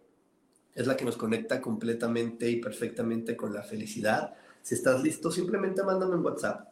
[0.73, 4.35] es la que nos conecta completamente y perfectamente con la felicidad.
[4.61, 6.69] Si estás listo, simplemente mándame un WhatsApp.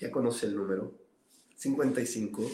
[0.00, 0.92] Ya conoce el número.
[1.54, 2.50] 55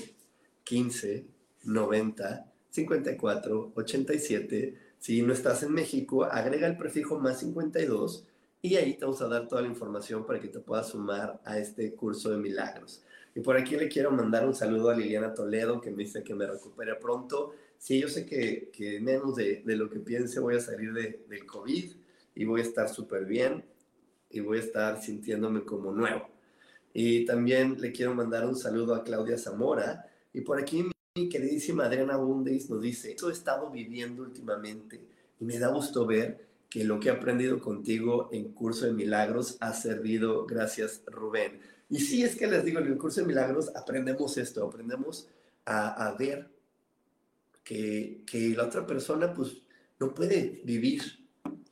[0.64, 1.26] 15
[1.64, 4.78] 90 54 87.
[4.98, 8.27] Si no estás en México, agrega el prefijo más 52
[8.60, 11.58] y ahí te vamos a dar toda la información para que te puedas sumar a
[11.58, 13.02] este curso de milagros.
[13.34, 16.34] Y por aquí le quiero mandar un saludo a Liliana Toledo, que me dice que
[16.34, 17.54] me recupere pronto.
[17.78, 21.92] Sí, yo sé que, menos de, lo que piense voy a salir de, del COVID
[22.34, 23.64] y voy a estar súper bien
[24.30, 26.28] y voy a estar sintiéndome como nuevo.
[26.92, 30.10] Y también le quiero mandar un saludo a Claudia Zamora.
[30.32, 35.00] Y por aquí mi queridísima Adriana Bundes nos dice, eso he estado viviendo últimamente
[35.40, 39.56] y me da gusto ver que lo que he aprendido contigo en Curso de Milagros
[39.60, 40.46] ha servido.
[40.46, 41.60] Gracias, Rubén.
[41.88, 45.28] Y sí, es que les digo, en el Curso de Milagros aprendemos esto, aprendemos
[45.64, 46.50] a, ver
[47.62, 49.62] que, que, la otra persona pues
[50.00, 51.02] no puede vivir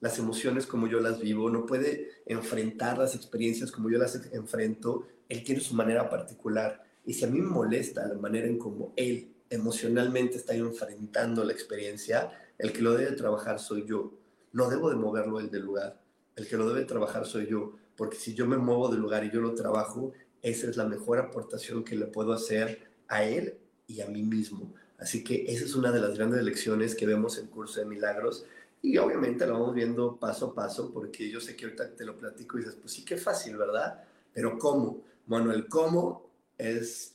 [0.01, 5.07] las emociones como yo las vivo, no puede enfrentar las experiencias como yo las enfrento,
[5.31, 6.85] él tiene su manera particular.
[7.07, 11.53] Y si a mí me molesta la manera en cómo él emocionalmente está enfrentando la
[11.53, 14.13] experiencia, el que lo debe trabajar soy yo
[14.57, 16.01] no debo de moverlo el del lugar.
[16.35, 19.31] El que lo debe trabajar soy yo, porque si yo me muevo del lugar y
[19.31, 24.01] yo lo trabajo, esa es la mejor aportación que le puedo hacer a él y
[24.01, 24.73] a mí mismo.
[24.99, 28.47] Así que esa es una de las grandes lecciones que vemos en Curso de Milagros
[28.81, 32.17] y obviamente lo vamos viendo paso a paso porque yo sé que ahorita te lo
[32.17, 34.05] platico y dices, pues sí, qué fácil, ¿verdad?
[34.33, 35.03] Pero ¿cómo?
[35.27, 37.15] Bueno, el cómo es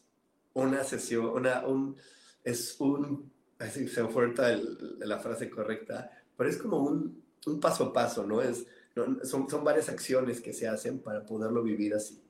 [0.54, 1.96] una sesión, una, un,
[2.44, 4.56] es un, así se oferta
[5.00, 8.42] la frase correcta, pero es como un, un paso a paso, ¿no?
[8.42, 8.66] Es,
[9.24, 12.22] son, son varias acciones que se hacen para poderlo vivir así.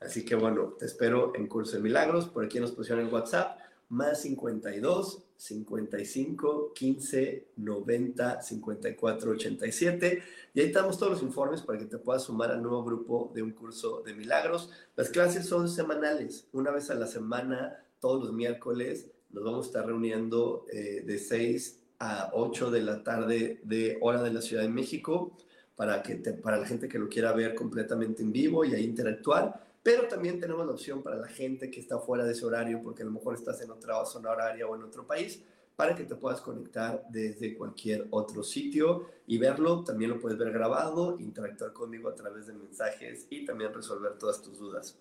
[0.00, 3.58] Así que bueno, te espero en Curso de Milagros, por aquí nos pusieron en WhatsApp,
[3.90, 10.22] más 52 55 15 90 54 87.
[10.54, 13.42] Y ahí estamos todos los informes para que te puedas sumar al nuevo grupo de
[13.42, 14.70] un curso de milagros.
[14.96, 19.10] Las clases son semanales, una vez a la semana, todos los miércoles.
[19.30, 24.22] Nos vamos a estar reuniendo eh, de 6 a 8 de la tarde de hora
[24.22, 25.36] de la Ciudad de México
[25.76, 29.68] para, que para la gente que lo quiera ver completamente en vivo y ahí interactuar.
[29.82, 33.02] Pero también tenemos la opción para la gente que está fuera de ese horario, porque
[33.02, 35.42] a lo mejor estás en otra zona horaria o en otro país,
[35.76, 39.82] para que te puedas conectar desde cualquier otro sitio y verlo.
[39.82, 44.42] También lo puedes ver grabado, interactuar conmigo a través de mensajes y también resolver todas
[44.42, 44.98] tus dudas.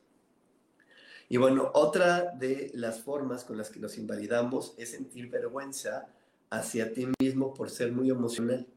[1.27, 6.07] Y bueno, otra de las formas con las que nos invalidamos es sentir vergüenza
[6.49, 8.67] hacia ti mismo por ser muy emocional.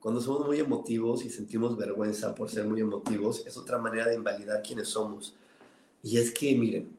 [0.00, 4.14] Cuando somos muy emotivos y sentimos vergüenza por ser muy emotivos, es otra manera de
[4.14, 5.34] invalidar quiénes somos.
[6.02, 6.96] Y es que, miren,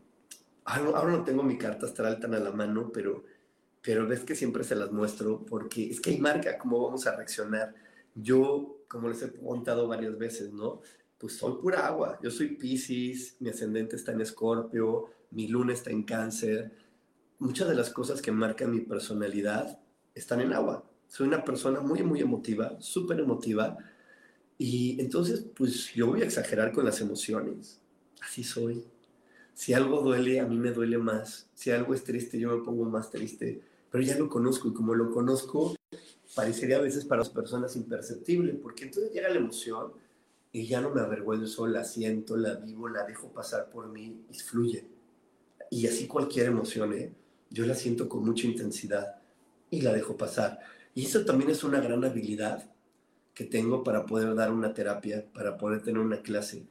[0.66, 3.24] ahora no tengo mi carta astral tan a la mano, pero,
[3.82, 7.16] pero ves que siempre se las muestro porque es que hay marca cómo vamos a
[7.16, 7.74] reaccionar.
[8.16, 10.82] Yo, como les he contado varias veces, ¿no?
[11.18, 12.20] Pues soy pura agua.
[12.22, 16.74] Yo soy Pisces, mi ascendente está en Escorpio, mi luna está en Cáncer.
[17.40, 19.80] Muchas de las cosas que marcan mi personalidad
[20.18, 20.84] están en agua.
[21.08, 23.78] Soy una persona muy, muy emotiva, súper emotiva.
[24.58, 27.80] Y entonces, pues yo voy a exagerar con las emociones.
[28.22, 28.84] Así soy.
[29.54, 31.50] Si algo duele, a mí me duele más.
[31.54, 33.62] Si algo es triste, yo me pongo más triste.
[33.90, 35.76] Pero ya lo conozco y como lo conozco,
[36.36, 39.94] parecería a veces para las personas imperceptible, porque entonces llega la emoción
[40.52, 44.40] y ya no me avergüenzo, la siento, la vivo, la dejo pasar por mí y
[44.40, 44.86] fluye.
[45.72, 47.14] Y así cualquier emoción, ¿eh?
[47.50, 49.16] yo la siento con mucha intensidad
[49.70, 50.60] y la dejo pasar.
[50.94, 52.70] Y eso también es una gran habilidad
[53.34, 56.66] que tengo para poder dar una terapia, para poder tener una clase.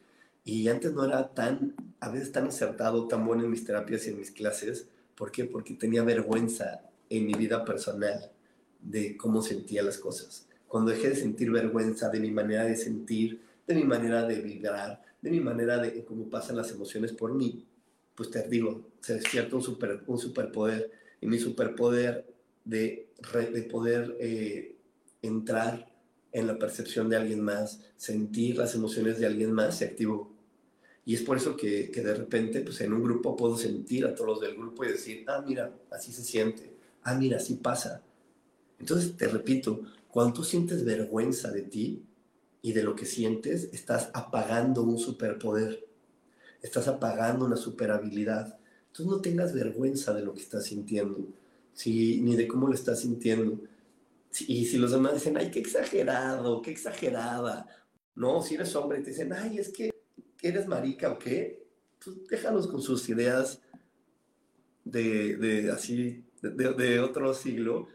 [0.44, 4.10] Y antes no era tan, a veces tan acertado, tan bueno en mis terapias y
[4.10, 4.88] en mis clases.
[5.14, 5.44] ¿Por qué?
[5.44, 8.32] Porque tenía vergüenza en mi vida personal
[8.80, 10.48] de cómo sentía las cosas.
[10.68, 15.02] Cuando dejé de sentir vergüenza de mi manera de sentir, de mi manera de vibrar,
[15.20, 17.64] de mi manera de cómo pasan las emociones por mí,
[18.14, 20.90] pues te digo, se despierta un, super, un superpoder.
[21.20, 22.26] Y mi superpoder
[22.66, 23.08] de,
[23.52, 24.76] de poder eh,
[25.22, 25.90] entrar
[26.32, 30.34] en la percepción de alguien más, sentir las emociones de alguien más, se activó.
[31.04, 34.14] Y es por eso que, que, de repente, pues en un grupo puedo sentir a
[34.14, 38.02] todos los del grupo y decir, ah, mira, así se siente, ah, mira, así pasa.
[38.80, 42.04] Entonces, te repito, cuando tú sientes vergüenza de ti
[42.60, 45.86] y de lo que sientes, estás apagando un superpoder,
[46.60, 48.58] estás apagando una superhabilidad.
[48.88, 51.28] Entonces, no tengas vergüenza de lo que estás sintiendo,
[51.76, 52.20] ¿sí?
[52.22, 53.60] ni de cómo lo estás sintiendo.
[54.48, 57.66] Y si los demás dicen, ay, qué exagerado, qué exagerada,
[58.16, 59.90] no, si eres hombre y te dicen, ay, es que
[60.42, 61.64] eres marica o qué,
[62.02, 63.60] pues déjalos con sus ideas
[64.84, 67.88] de, de así, de, de, otro siglo,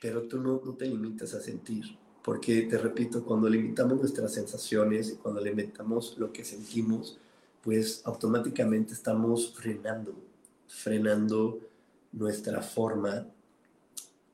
[0.00, 1.84] pero tú no, no te limitas a sentir,
[2.22, 7.18] porque te repito, cuando limitamos nuestras sensaciones y cuando limitamos lo que sentimos,
[7.62, 10.14] pues automáticamente estamos frenando,
[10.66, 11.67] frenando
[12.18, 13.26] nuestra forma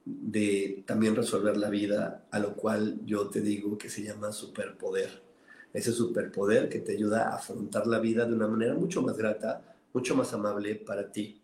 [0.04, 5.22] de también resolver la vida, a lo cual yo te digo que se llama superpoder.
[5.72, 9.76] Ese superpoder que te ayuda a afrontar la vida de una manera mucho más grata,
[9.92, 11.40] mucho más amable para ti.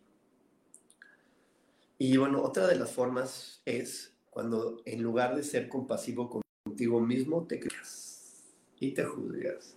[1.98, 7.46] Y bueno, otra de las formas es cuando en lugar de ser compasivo contigo mismo,
[7.46, 8.44] te creas
[8.78, 9.74] y te juzgas.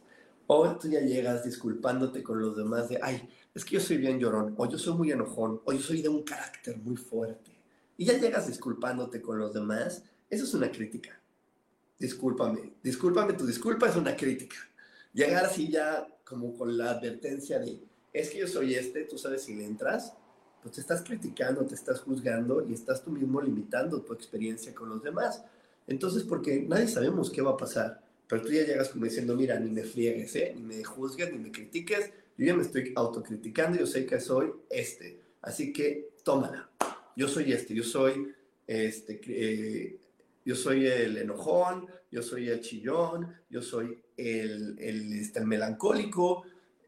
[0.56, 4.20] O tú ya llegas disculpándote con los demás de, ay, es que yo soy bien
[4.20, 7.52] llorón, o yo soy muy enojón, o yo soy de un carácter muy fuerte
[7.98, 11.20] y ya llegas disculpándote con los demás, eso es una crítica.
[11.98, 14.58] Discúlpame, discúlpame, tu disculpa es una crítica.
[15.14, 17.82] Llegar así ya como con la advertencia de,
[18.12, 20.14] es que yo soy este, tú sabes si le entras,
[20.62, 24.90] pues te estás criticando, te estás juzgando y estás tú mismo limitando tu experiencia con
[24.90, 25.44] los demás.
[25.88, 28.02] Entonces, porque nadie sabemos qué va a pasar,
[28.34, 30.54] pero tú ya llegas como diciendo, mira, ni me friegues, ¿eh?
[30.56, 34.52] ni me juzgues, ni me critiques, yo ya me estoy autocriticando, yo sé que soy
[34.72, 36.68] este, así que tómala.
[37.16, 38.34] Yo soy este, yo soy
[38.66, 40.00] este, eh,
[40.44, 46.44] yo soy el enojón, yo soy el chillón, yo soy el, el, este, el, melancólico,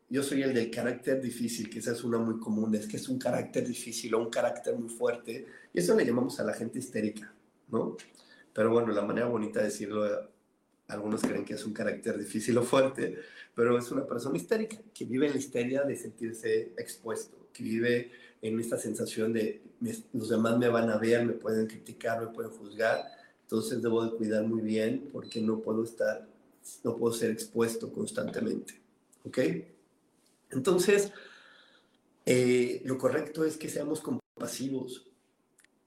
[0.09, 3.07] yo soy el del carácter difícil, que esa es una muy común, es que es
[3.07, 6.79] un carácter difícil o un carácter muy fuerte, y eso le llamamos a la gente
[6.79, 7.31] histérica,
[7.67, 7.97] ¿no?
[8.51, 10.33] Pero bueno, la manera bonita de decirlo,
[10.87, 13.17] algunos creen que es un carácter difícil o fuerte,
[13.53, 18.11] pero es una persona histérica, que vive en la histeria de sentirse expuesto, que vive
[18.41, 19.61] en esta sensación de
[20.13, 23.05] los demás me van a ver, me pueden criticar, me pueden juzgar,
[23.41, 26.27] entonces debo de cuidar muy bien porque no puedo estar,
[26.83, 28.79] no puedo ser expuesto constantemente,
[29.23, 29.39] ¿ok?
[30.51, 31.11] Entonces,
[32.25, 35.05] eh, lo correcto es que seamos compasivos.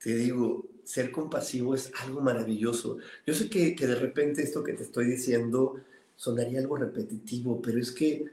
[0.01, 2.97] Te digo, ser compasivo es algo maravilloso.
[3.27, 5.83] Yo sé que, de repente esto que te estoy diciendo
[6.17, 8.25] sonaría algo repetitivo, pero es que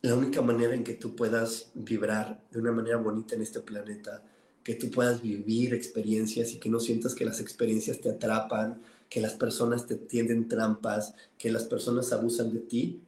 [0.00, 4.24] la única manera en que tú puedas vibrar de una manera bonita en este planeta,
[4.64, 9.20] que tú puedas vivir experiencias y que no sientas que las experiencias te atrapan, que
[9.20, 13.00] las personas te tienden trampas, que las personas abusan de ti,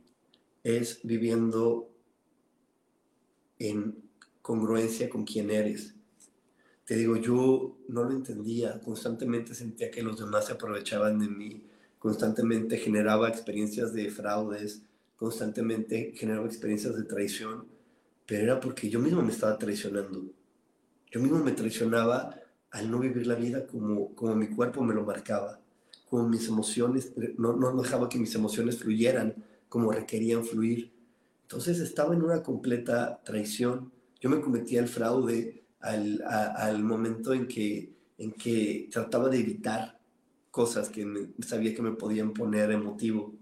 [0.62, 1.90] es viviendo
[3.58, 4.04] en
[4.40, 5.94] congruencia con quien eres.
[6.84, 11.66] Te digo, yo no lo entendía, constantemente sentía que los demás se aprovechaban de mí,
[11.98, 14.82] constantemente generaba experiencias de fraudes,
[15.16, 17.66] constantemente generaba experiencias de traición,
[18.26, 20.26] pero era porque yo mismo me estaba traicionando.
[21.10, 22.38] Yo mismo me traicionaba
[22.70, 25.60] al no vivir la vida como, como mi cuerpo me lo marcaba,
[26.10, 29.34] como mis emociones, no, no dejaba que mis emociones fluyeran
[29.70, 30.92] como requerían fluir.
[31.42, 33.92] Entonces estaba en una completa traición.
[34.20, 40.00] Yo me cometía el fraude al, al momento en que, en que trataba de evitar
[40.50, 43.34] cosas que sabía que me podían poner emotivo.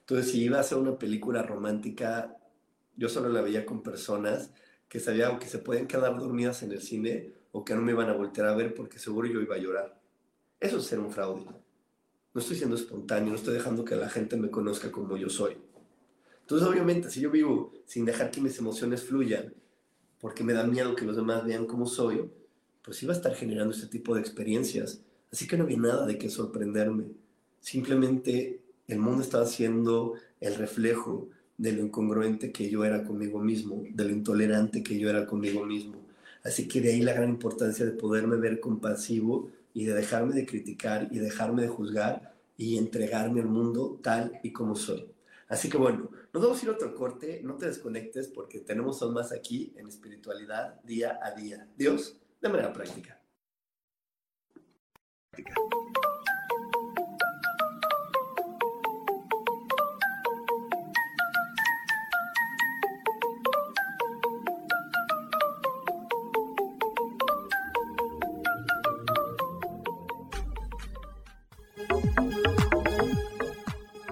[0.00, 2.36] Entonces, si iba a hacer una película romántica,
[2.96, 4.50] yo solo la veía con personas
[4.88, 8.10] que sabían que se pueden quedar dormidas en el cine o que no me iban
[8.10, 9.98] a voltear a ver porque seguro yo iba a llorar.
[10.60, 11.46] Eso es ser un fraude.
[12.34, 15.56] No estoy siendo espontáneo, no estoy dejando que la gente me conozca como yo soy.
[16.40, 19.54] Entonces, obviamente, si yo vivo sin dejar que mis emociones fluyan,
[20.22, 22.30] porque me da miedo que los demás vean cómo soy,
[22.82, 25.02] pues iba a estar generando este tipo de experiencias.
[25.32, 27.06] Así que no había nada de qué sorprenderme.
[27.60, 33.82] Simplemente el mundo estaba siendo el reflejo de lo incongruente que yo era conmigo mismo,
[33.90, 35.96] de lo intolerante que yo era conmigo mismo.
[36.44, 40.46] Así que de ahí la gran importancia de poderme ver compasivo y de dejarme de
[40.46, 45.04] criticar y dejarme de juzgar y entregarme al mundo tal y como soy.
[45.48, 49.02] Así que bueno, nos vamos a ir a otro corte, no te desconectes porque tenemos
[49.02, 51.68] aún más aquí en espiritualidad día a día.
[51.76, 53.20] Dios, de manera práctica.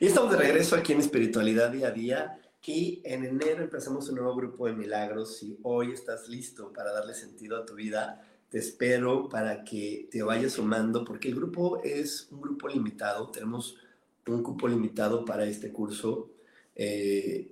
[0.00, 4.14] Y estamos de regreso aquí en Espiritualidad Día a Día y en enero empezamos un
[4.14, 5.38] nuevo grupo de milagros.
[5.38, 10.22] Si hoy estás listo para darle sentido a tu vida, te espero para que te
[10.22, 13.28] vayas sumando porque el grupo es un grupo limitado.
[13.30, 13.76] Tenemos
[14.28, 16.30] un cupo limitado para este curso.
[16.76, 17.50] Eh,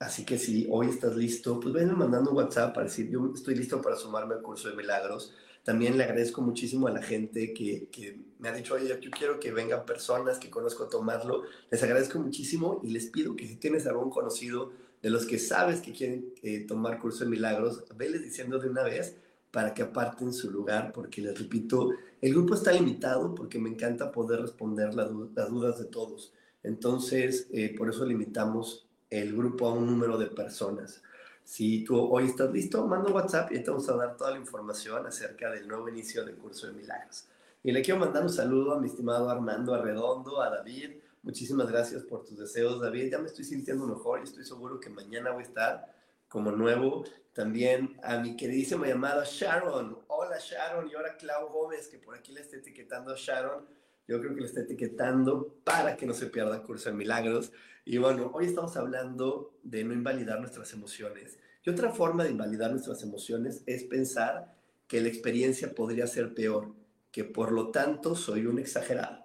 [0.00, 3.54] así que si hoy estás listo, pues ven mandando un WhatsApp para decir yo estoy
[3.54, 5.32] listo para sumarme al curso de milagros.
[5.68, 9.38] También le agradezco muchísimo a la gente que, que me ha dicho, oye, yo quiero
[9.38, 11.42] que vengan personas que conozco a tomarlo.
[11.70, 15.82] Les agradezco muchísimo y les pido que si tienes algún conocido de los que sabes
[15.82, 19.18] que quieren eh, tomar curso de milagros, veles diciendo de una vez
[19.50, 21.90] para que aparten su lugar, porque les repito,
[22.22, 25.10] el grupo está limitado porque me encanta poder responder las
[25.50, 26.32] dudas de todos.
[26.62, 31.02] Entonces, eh, por eso limitamos el grupo a un número de personas.
[31.48, 35.06] Si tú hoy estás listo, manda WhatsApp y te vamos a dar toda la información
[35.06, 37.26] acerca del nuevo inicio del curso de milagros.
[37.62, 40.98] Y le quiero mandar un saludo a mi estimado Armando Arredondo, a David.
[41.22, 43.10] Muchísimas gracias por tus deseos, David.
[43.10, 45.94] Ya me estoy sintiendo mejor y estoy seguro que mañana voy a estar
[46.28, 47.04] como nuevo.
[47.32, 50.00] También a mi queridísima llamada Sharon.
[50.08, 53.64] Hola Sharon y ahora Clau Gómez, que por aquí le está etiquetando a Sharon.
[54.06, 57.52] Yo creo que le está etiquetando para que no se pierda curso de milagros.
[57.90, 61.38] Y bueno, hoy estamos hablando de no invalidar nuestras emociones.
[61.64, 64.54] Y otra forma de invalidar nuestras emociones es pensar
[64.86, 66.74] que la experiencia podría ser peor,
[67.10, 69.24] que por lo tanto soy un exagerado.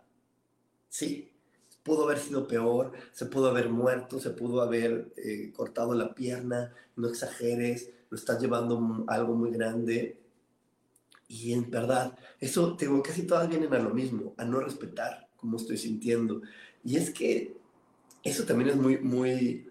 [0.88, 1.34] Sí,
[1.84, 6.74] pudo haber sido peor, se pudo haber muerto, se pudo haber eh, cortado la pierna,
[6.96, 10.22] no exageres, lo estás llevando algo muy grande.
[11.28, 15.58] Y en verdad, eso, tengo casi todas vienen a lo mismo, a no respetar cómo
[15.58, 16.42] estoy sintiendo.
[16.86, 17.62] Y es que
[18.24, 19.70] eso también es muy, muy,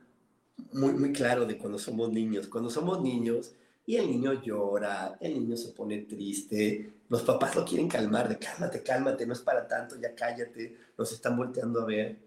[0.73, 2.49] muy, muy claro de cuando somos niños.
[2.49, 3.55] Cuando somos niños
[3.87, 8.39] y el niño llora, el niño se pone triste, los papás lo quieren calmar, de
[8.39, 12.19] cálmate, cálmate, no es para tanto, ya cállate, nos están volteando a ver.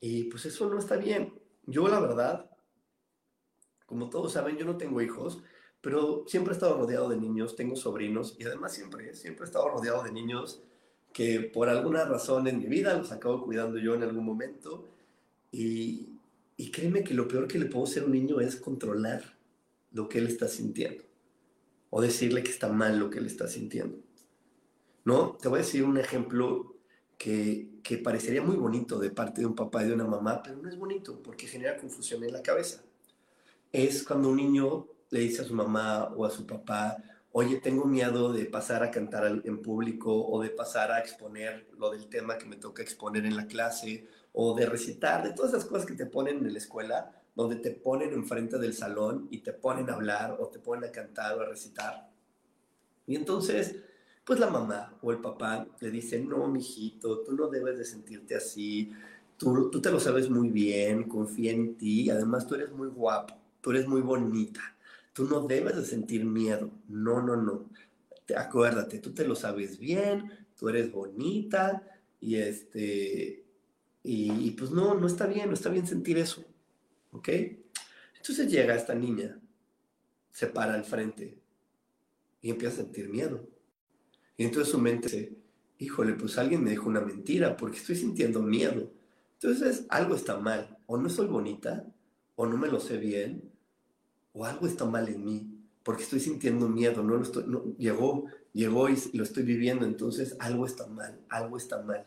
[0.00, 1.32] Y pues eso no está bien.
[1.66, 2.50] Yo la verdad,
[3.86, 5.42] como todos saben, yo no tengo hijos,
[5.80, 9.68] pero siempre he estado rodeado de niños, tengo sobrinos y además siempre, siempre he estado
[9.68, 10.62] rodeado de niños
[11.12, 14.88] que por alguna razón en mi vida los acabo cuidando yo en algún momento
[15.50, 16.20] y,
[16.72, 19.22] créeme que lo peor que le puedo hacer a un niño es controlar
[19.92, 21.04] lo que él está sintiendo.
[21.90, 23.98] O decirle que está mal lo que él está sintiendo.
[25.04, 25.38] ¿No?
[25.40, 26.76] Te voy a decir un ejemplo
[27.16, 30.58] que, que parecería muy bonito de parte de un papá y de una mamá, pero
[30.58, 32.82] no es bonito porque genera confusión en la cabeza.
[33.72, 37.86] Es cuando un niño le dice a su mamá o a su papá, oye, tengo
[37.86, 42.36] miedo de pasar a cantar en público o de pasar a exponer lo del tema
[42.36, 45.94] que me toca exponer en la clase o de recitar, de todas esas cosas que
[45.94, 49.94] te ponen en la escuela, donde te ponen enfrente del salón y te ponen a
[49.94, 52.10] hablar o te ponen a cantar o a recitar.
[53.06, 53.76] Y entonces,
[54.24, 58.36] pues la mamá o el papá le dicen, no, mijito, tú no debes de sentirte
[58.36, 58.92] así,
[59.38, 63.34] tú, tú te lo sabes muy bien, confía en ti, además tú eres muy guapo,
[63.60, 64.60] tú eres muy bonita,
[65.12, 67.70] tú no debes de sentir miedo, no, no, no.
[68.36, 71.82] acuérdate, tú te lo sabes bien, tú eres bonita
[72.20, 73.44] y este,
[74.10, 76.42] y, pues no, no está bien, no está bien sentir eso,
[77.12, 77.28] ¿ok?
[78.16, 79.38] Entonces llega esta niña,
[80.30, 81.38] se para al frente
[82.40, 83.46] y empieza a sentir miedo.
[84.38, 85.36] Y entonces su mente dice,
[85.76, 88.90] híjole, pues alguien me dijo una mentira porque estoy sintiendo miedo.
[89.34, 91.84] Entonces algo está mal, o no soy bonita,
[92.34, 93.52] o no me lo sé bien,
[94.32, 98.24] o algo está mal en mí, porque estoy sintiendo miedo, no lo estoy, no, llegó,
[98.54, 102.06] llegó y lo estoy viviendo, entonces algo está mal, algo está mal.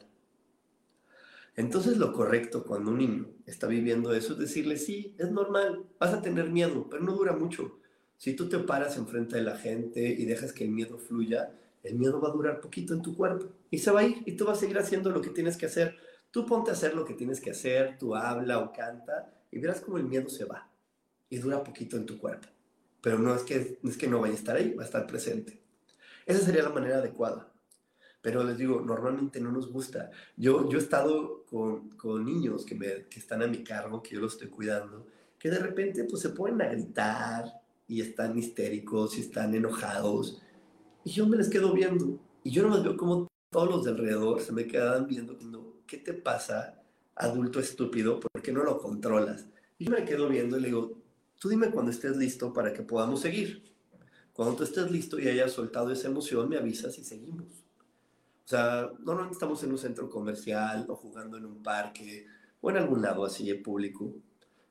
[1.56, 6.14] Entonces lo correcto cuando un niño está viviendo eso es decirle, sí, es normal, vas
[6.14, 7.78] a tener miedo, pero no dura mucho.
[8.18, 11.52] Si tú te paras enfrente de la gente y dejas que el miedo fluya,
[11.84, 14.34] el miedo va a durar poquito en tu cuerpo y se va a ir y
[14.34, 15.98] tú vas a seguir haciendo lo que tienes que hacer.
[16.30, 19.82] Tú ponte a hacer lo que tienes que hacer, tú habla o canta y verás
[19.82, 20.70] cómo el miedo se va
[21.30, 22.48] y dura poquito en tu cuerpo.
[23.02, 25.62] Pero no es que, es que no vaya a estar ahí, va a estar presente.
[26.26, 27.51] Esa sería la manera adecuada.
[28.22, 30.12] Pero les digo, normalmente no nos gusta.
[30.38, 34.16] Yo, yo he estado con, con niños que, me, que están a mi cargo, que
[34.16, 35.08] yo los estoy cuidando,
[35.40, 37.46] que de repente pues se ponen a gritar
[37.88, 40.42] y están histéricos y están enojados.
[41.04, 42.20] Y yo me les quedo viendo.
[42.44, 45.38] Y yo no más veo como todos los de alrededor se me quedan viendo,
[45.86, 46.82] ¿qué te pasa,
[47.16, 48.20] adulto estúpido?
[48.20, 49.46] ¿Por qué no lo controlas?
[49.78, 50.98] Y yo me quedo viendo y le digo,
[51.38, 53.64] tú dime cuando estés listo para que podamos seguir.
[54.32, 57.46] Cuando tú estés listo y hayas soltado esa emoción, me avisas y seguimos.
[58.52, 62.28] Sea, normalmente estamos en un centro comercial o jugando en un parque
[62.60, 64.14] o en algún lado así público.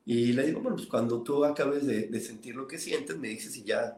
[0.05, 3.57] Y le digo, bueno, pues cuando tú acabes de, sentir lo que sientes, me dices
[3.57, 3.97] y ya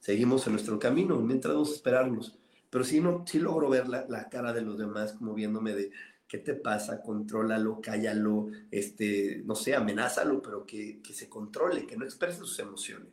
[0.00, 2.40] seguimos en nuestro camino mientras vamos a esperarnos.
[2.70, 5.92] Pero sí, no, sí logro ver la, la cara de los demás como viéndome de,
[6.26, 7.00] ¿qué te pasa?
[7.00, 12.58] Contrólalo, cállalo, este, no sé, amenázalo, pero que, que se controle, que no exprese sus
[12.58, 13.12] emociones.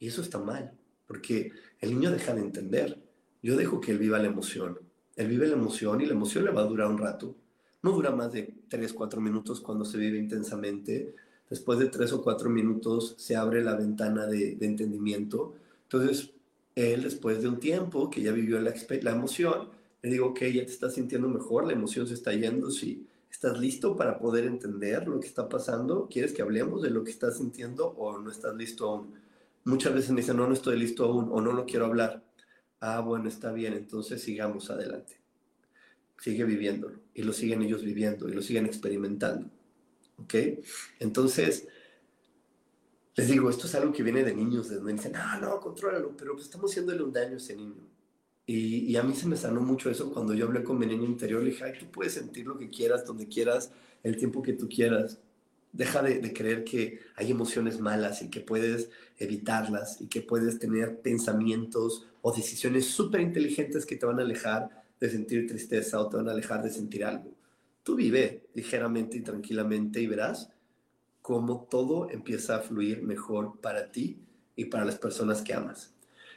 [0.00, 0.72] Y eso está mal,
[1.06, 3.03] porque el niño deja de entender.
[3.44, 4.78] Yo dejo que él viva la emoción.
[5.16, 7.36] Él vive la emoción y la emoción le va a durar un rato.
[7.82, 11.14] No dura más de 3, 4 minutos cuando se vive intensamente.
[11.50, 15.52] Después de 3 o 4 minutos se abre la ventana de, entendimiento.
[15.82, 16.30] Entonces,
[16.74, 18.72] él después de un tiempo que ya vivió la,
[19.10, 19.68] emoción,
[20.00, 23.58] le digo, ok, ya te estás sintiendo mejor, la emoción se está yendo, si estás
[23.58, 27.36] listo para poder entender lo que está pasando, quieres que hablemos de lo que estás
[27.36, 29.12] sintiendo o no estás listo aún.
[29.64, 32.24] Muchas veces me dicen, no, no estoy listo aún o no lo quiero hablar.
[32.86, 35.18] Ah, bueno, está bien, entonces sigamos adelante.
[36.18, 39.50] Sigue viviéndolo y lo siguen ellos viviendo y lo siguen experimentando.
[40.18, 40.34] ¿Ok?
[40.98, 41.66] Entonces,
[43.16, 46.14] les digo, esto es algo que viene de niños, de donde dicen, no, no, contrólalo,
[46.14, 47.88] pero pues estamos haciéndole un daño a ese niño.
[48.44, 51.42] Y, a mí se me sanó mucho eso cuando yo hablé con mi niño interior.
[51.42, 53.72] Le dije, ay, tú puedes sentir lo que quieras, donde quieras,
[54.02, 55.18] el tiempo que tú quieras
[55.72, 61.00] deja de, creer que hay emociones malas y que puedes evitarlas y que puedes tener
[61.00, 66.16] pensamientos o decisiones súper inteligentes que te van a alejar de sentir tristeza o te
[66.16, 67.30] van a alejar de sentir algo.
[67.82, 70.50] Tú vive ligeramente y tranquilamente y verás
[71.20, 74.22] cómo todo empieza a fluir mejor para ti
[74.56, 75.92] y para las personas que amas.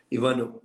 [0.09, 0.61] Y bueno,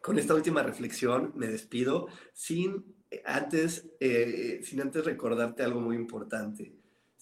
[0.00, 2.86] con esta última reflexión me despido sin
[3.26, 6.72] antes, eh, sin antes recordarte algo muy importante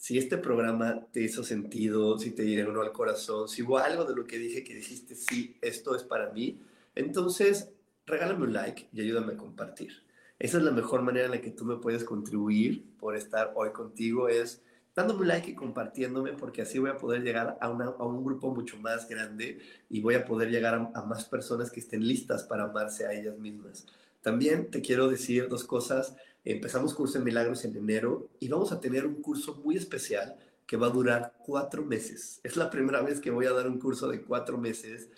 [0.00, 4.16] si este programa te hizo sentido, si te llegó al corazón, si hubo algo de
[4.16, 6.58] lo que dije que dijiste, sí, esto es para mí,
[6.94, 7.70] entonces
[8.06, 9.92] regálame un like y ayúdame a compartir.
[10.38, 13.70] Esa es la mejor manera en la que tú me puedes contribuir por estar hoy
[13.72, 14.62] contigo, es
[14.94, 18.78] dándome un like y compartiéndome, porque así voy a poder llegar a, un grupo mucho
[18.78, 22.64] más grande y voy a poder llegar a, a más personas que estén listas para
[22.64, 23.86] amarse a ellas mismas.
[24.22, 28.80] También te quiero decir dos cosas Empezamos curso de milagros en enero y vamos a
[28.80, 30.36] tener un curso muy especial
[30.66, 32.40] que va a durar cuatro meses.
[32.42, 35.10] Es la primera vez que voy a dar un curso de cuatro meses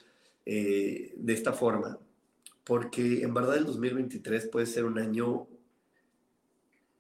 [0.44, 1.98] eh, de esta forma,
[2.64, 5.46] porque en verdad el 2023 puede ser un año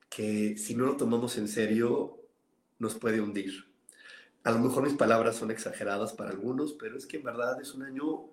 [0.08, 2.18] que si no lo tomamos en serio
[2.78, 3.64] nos puede hundir.
[4.44, 7.74] A lo mejor mis palabras son exageradas para algunos, pero es que en verdad es
[7.74, 8.24] un año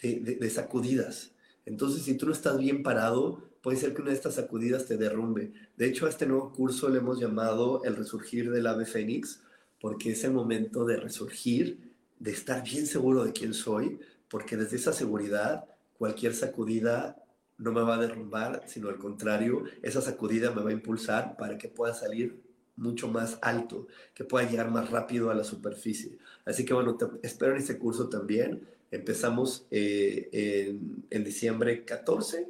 [0.00, 1.32] de, de sacudidas.
[1.64, 4.96] Entonces, si tú no estás bien parado, puede ser que una de estas sacudidas te
[4.96, 5.52] derrumbe.
[5.76, 9.40] De hecho, a este nuevo curso le hemos llamado el resurgir del ave fénix,
[9.80, 13.98] porque es el momento de resurgir, de estar bien seguro de quién soy,
[14.28, 15.64] porque desde esa seguridad
[15.98, 17.16] cualquier sacudida
[17.58, 21.56] no me va a derrumbar, sino al contrario, esa sacudida me va a impulsar para
[21.56, 22.42] que pueda salir
[22.76, 26.18] mucho más alto, que pueda llegar más rápido a la superficie.
[26.44, 28.68] Así que bueno, te espero en este curso también.
[28.90, 32.46] Empezamos eh, en, en diciembre 14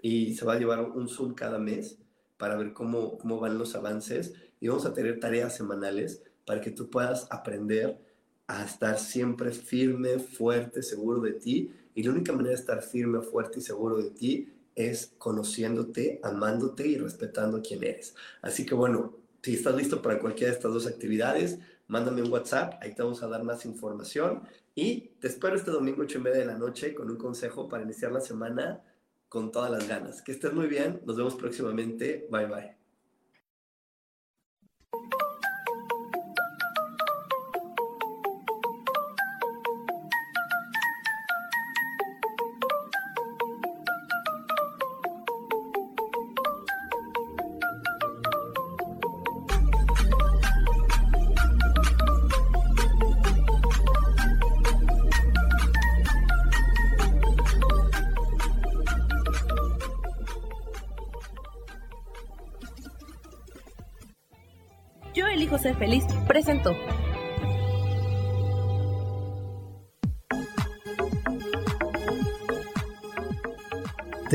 [0.00, 1.98] y se va a llevar un Zoom cada mes
[2.36, 6.70] para ver cómo, cómo van los avances y vamos a tener tareas semanales para que
[6.70, 7.98] tú puedas aprender
[8.46, 11.72] a estar siempre firme, fuerte, seguro de ti.
[11.94, 16.86] Y la única manera de estar firme, fuerte y seguro de ti es conociéndote, amándote
[16.86, 18.14] y respetando quién eres.
[18.42, 22.74] Así que bueno, si estás listo para cualquiera de estas dos actividades, mándame un WhatsApp,
[22.80, 24.42] ahí te vamos a dar más información.
[24.74, 27.84] Y te espero este domingo 8 y media de la noche con un consejo para
[27.84, 28.82] iniciar la semana
[29.28, 30.22] con todas las ganas.
[30.22, 32.83] Que estés muy bien, nos vemos próximamente, bye bye.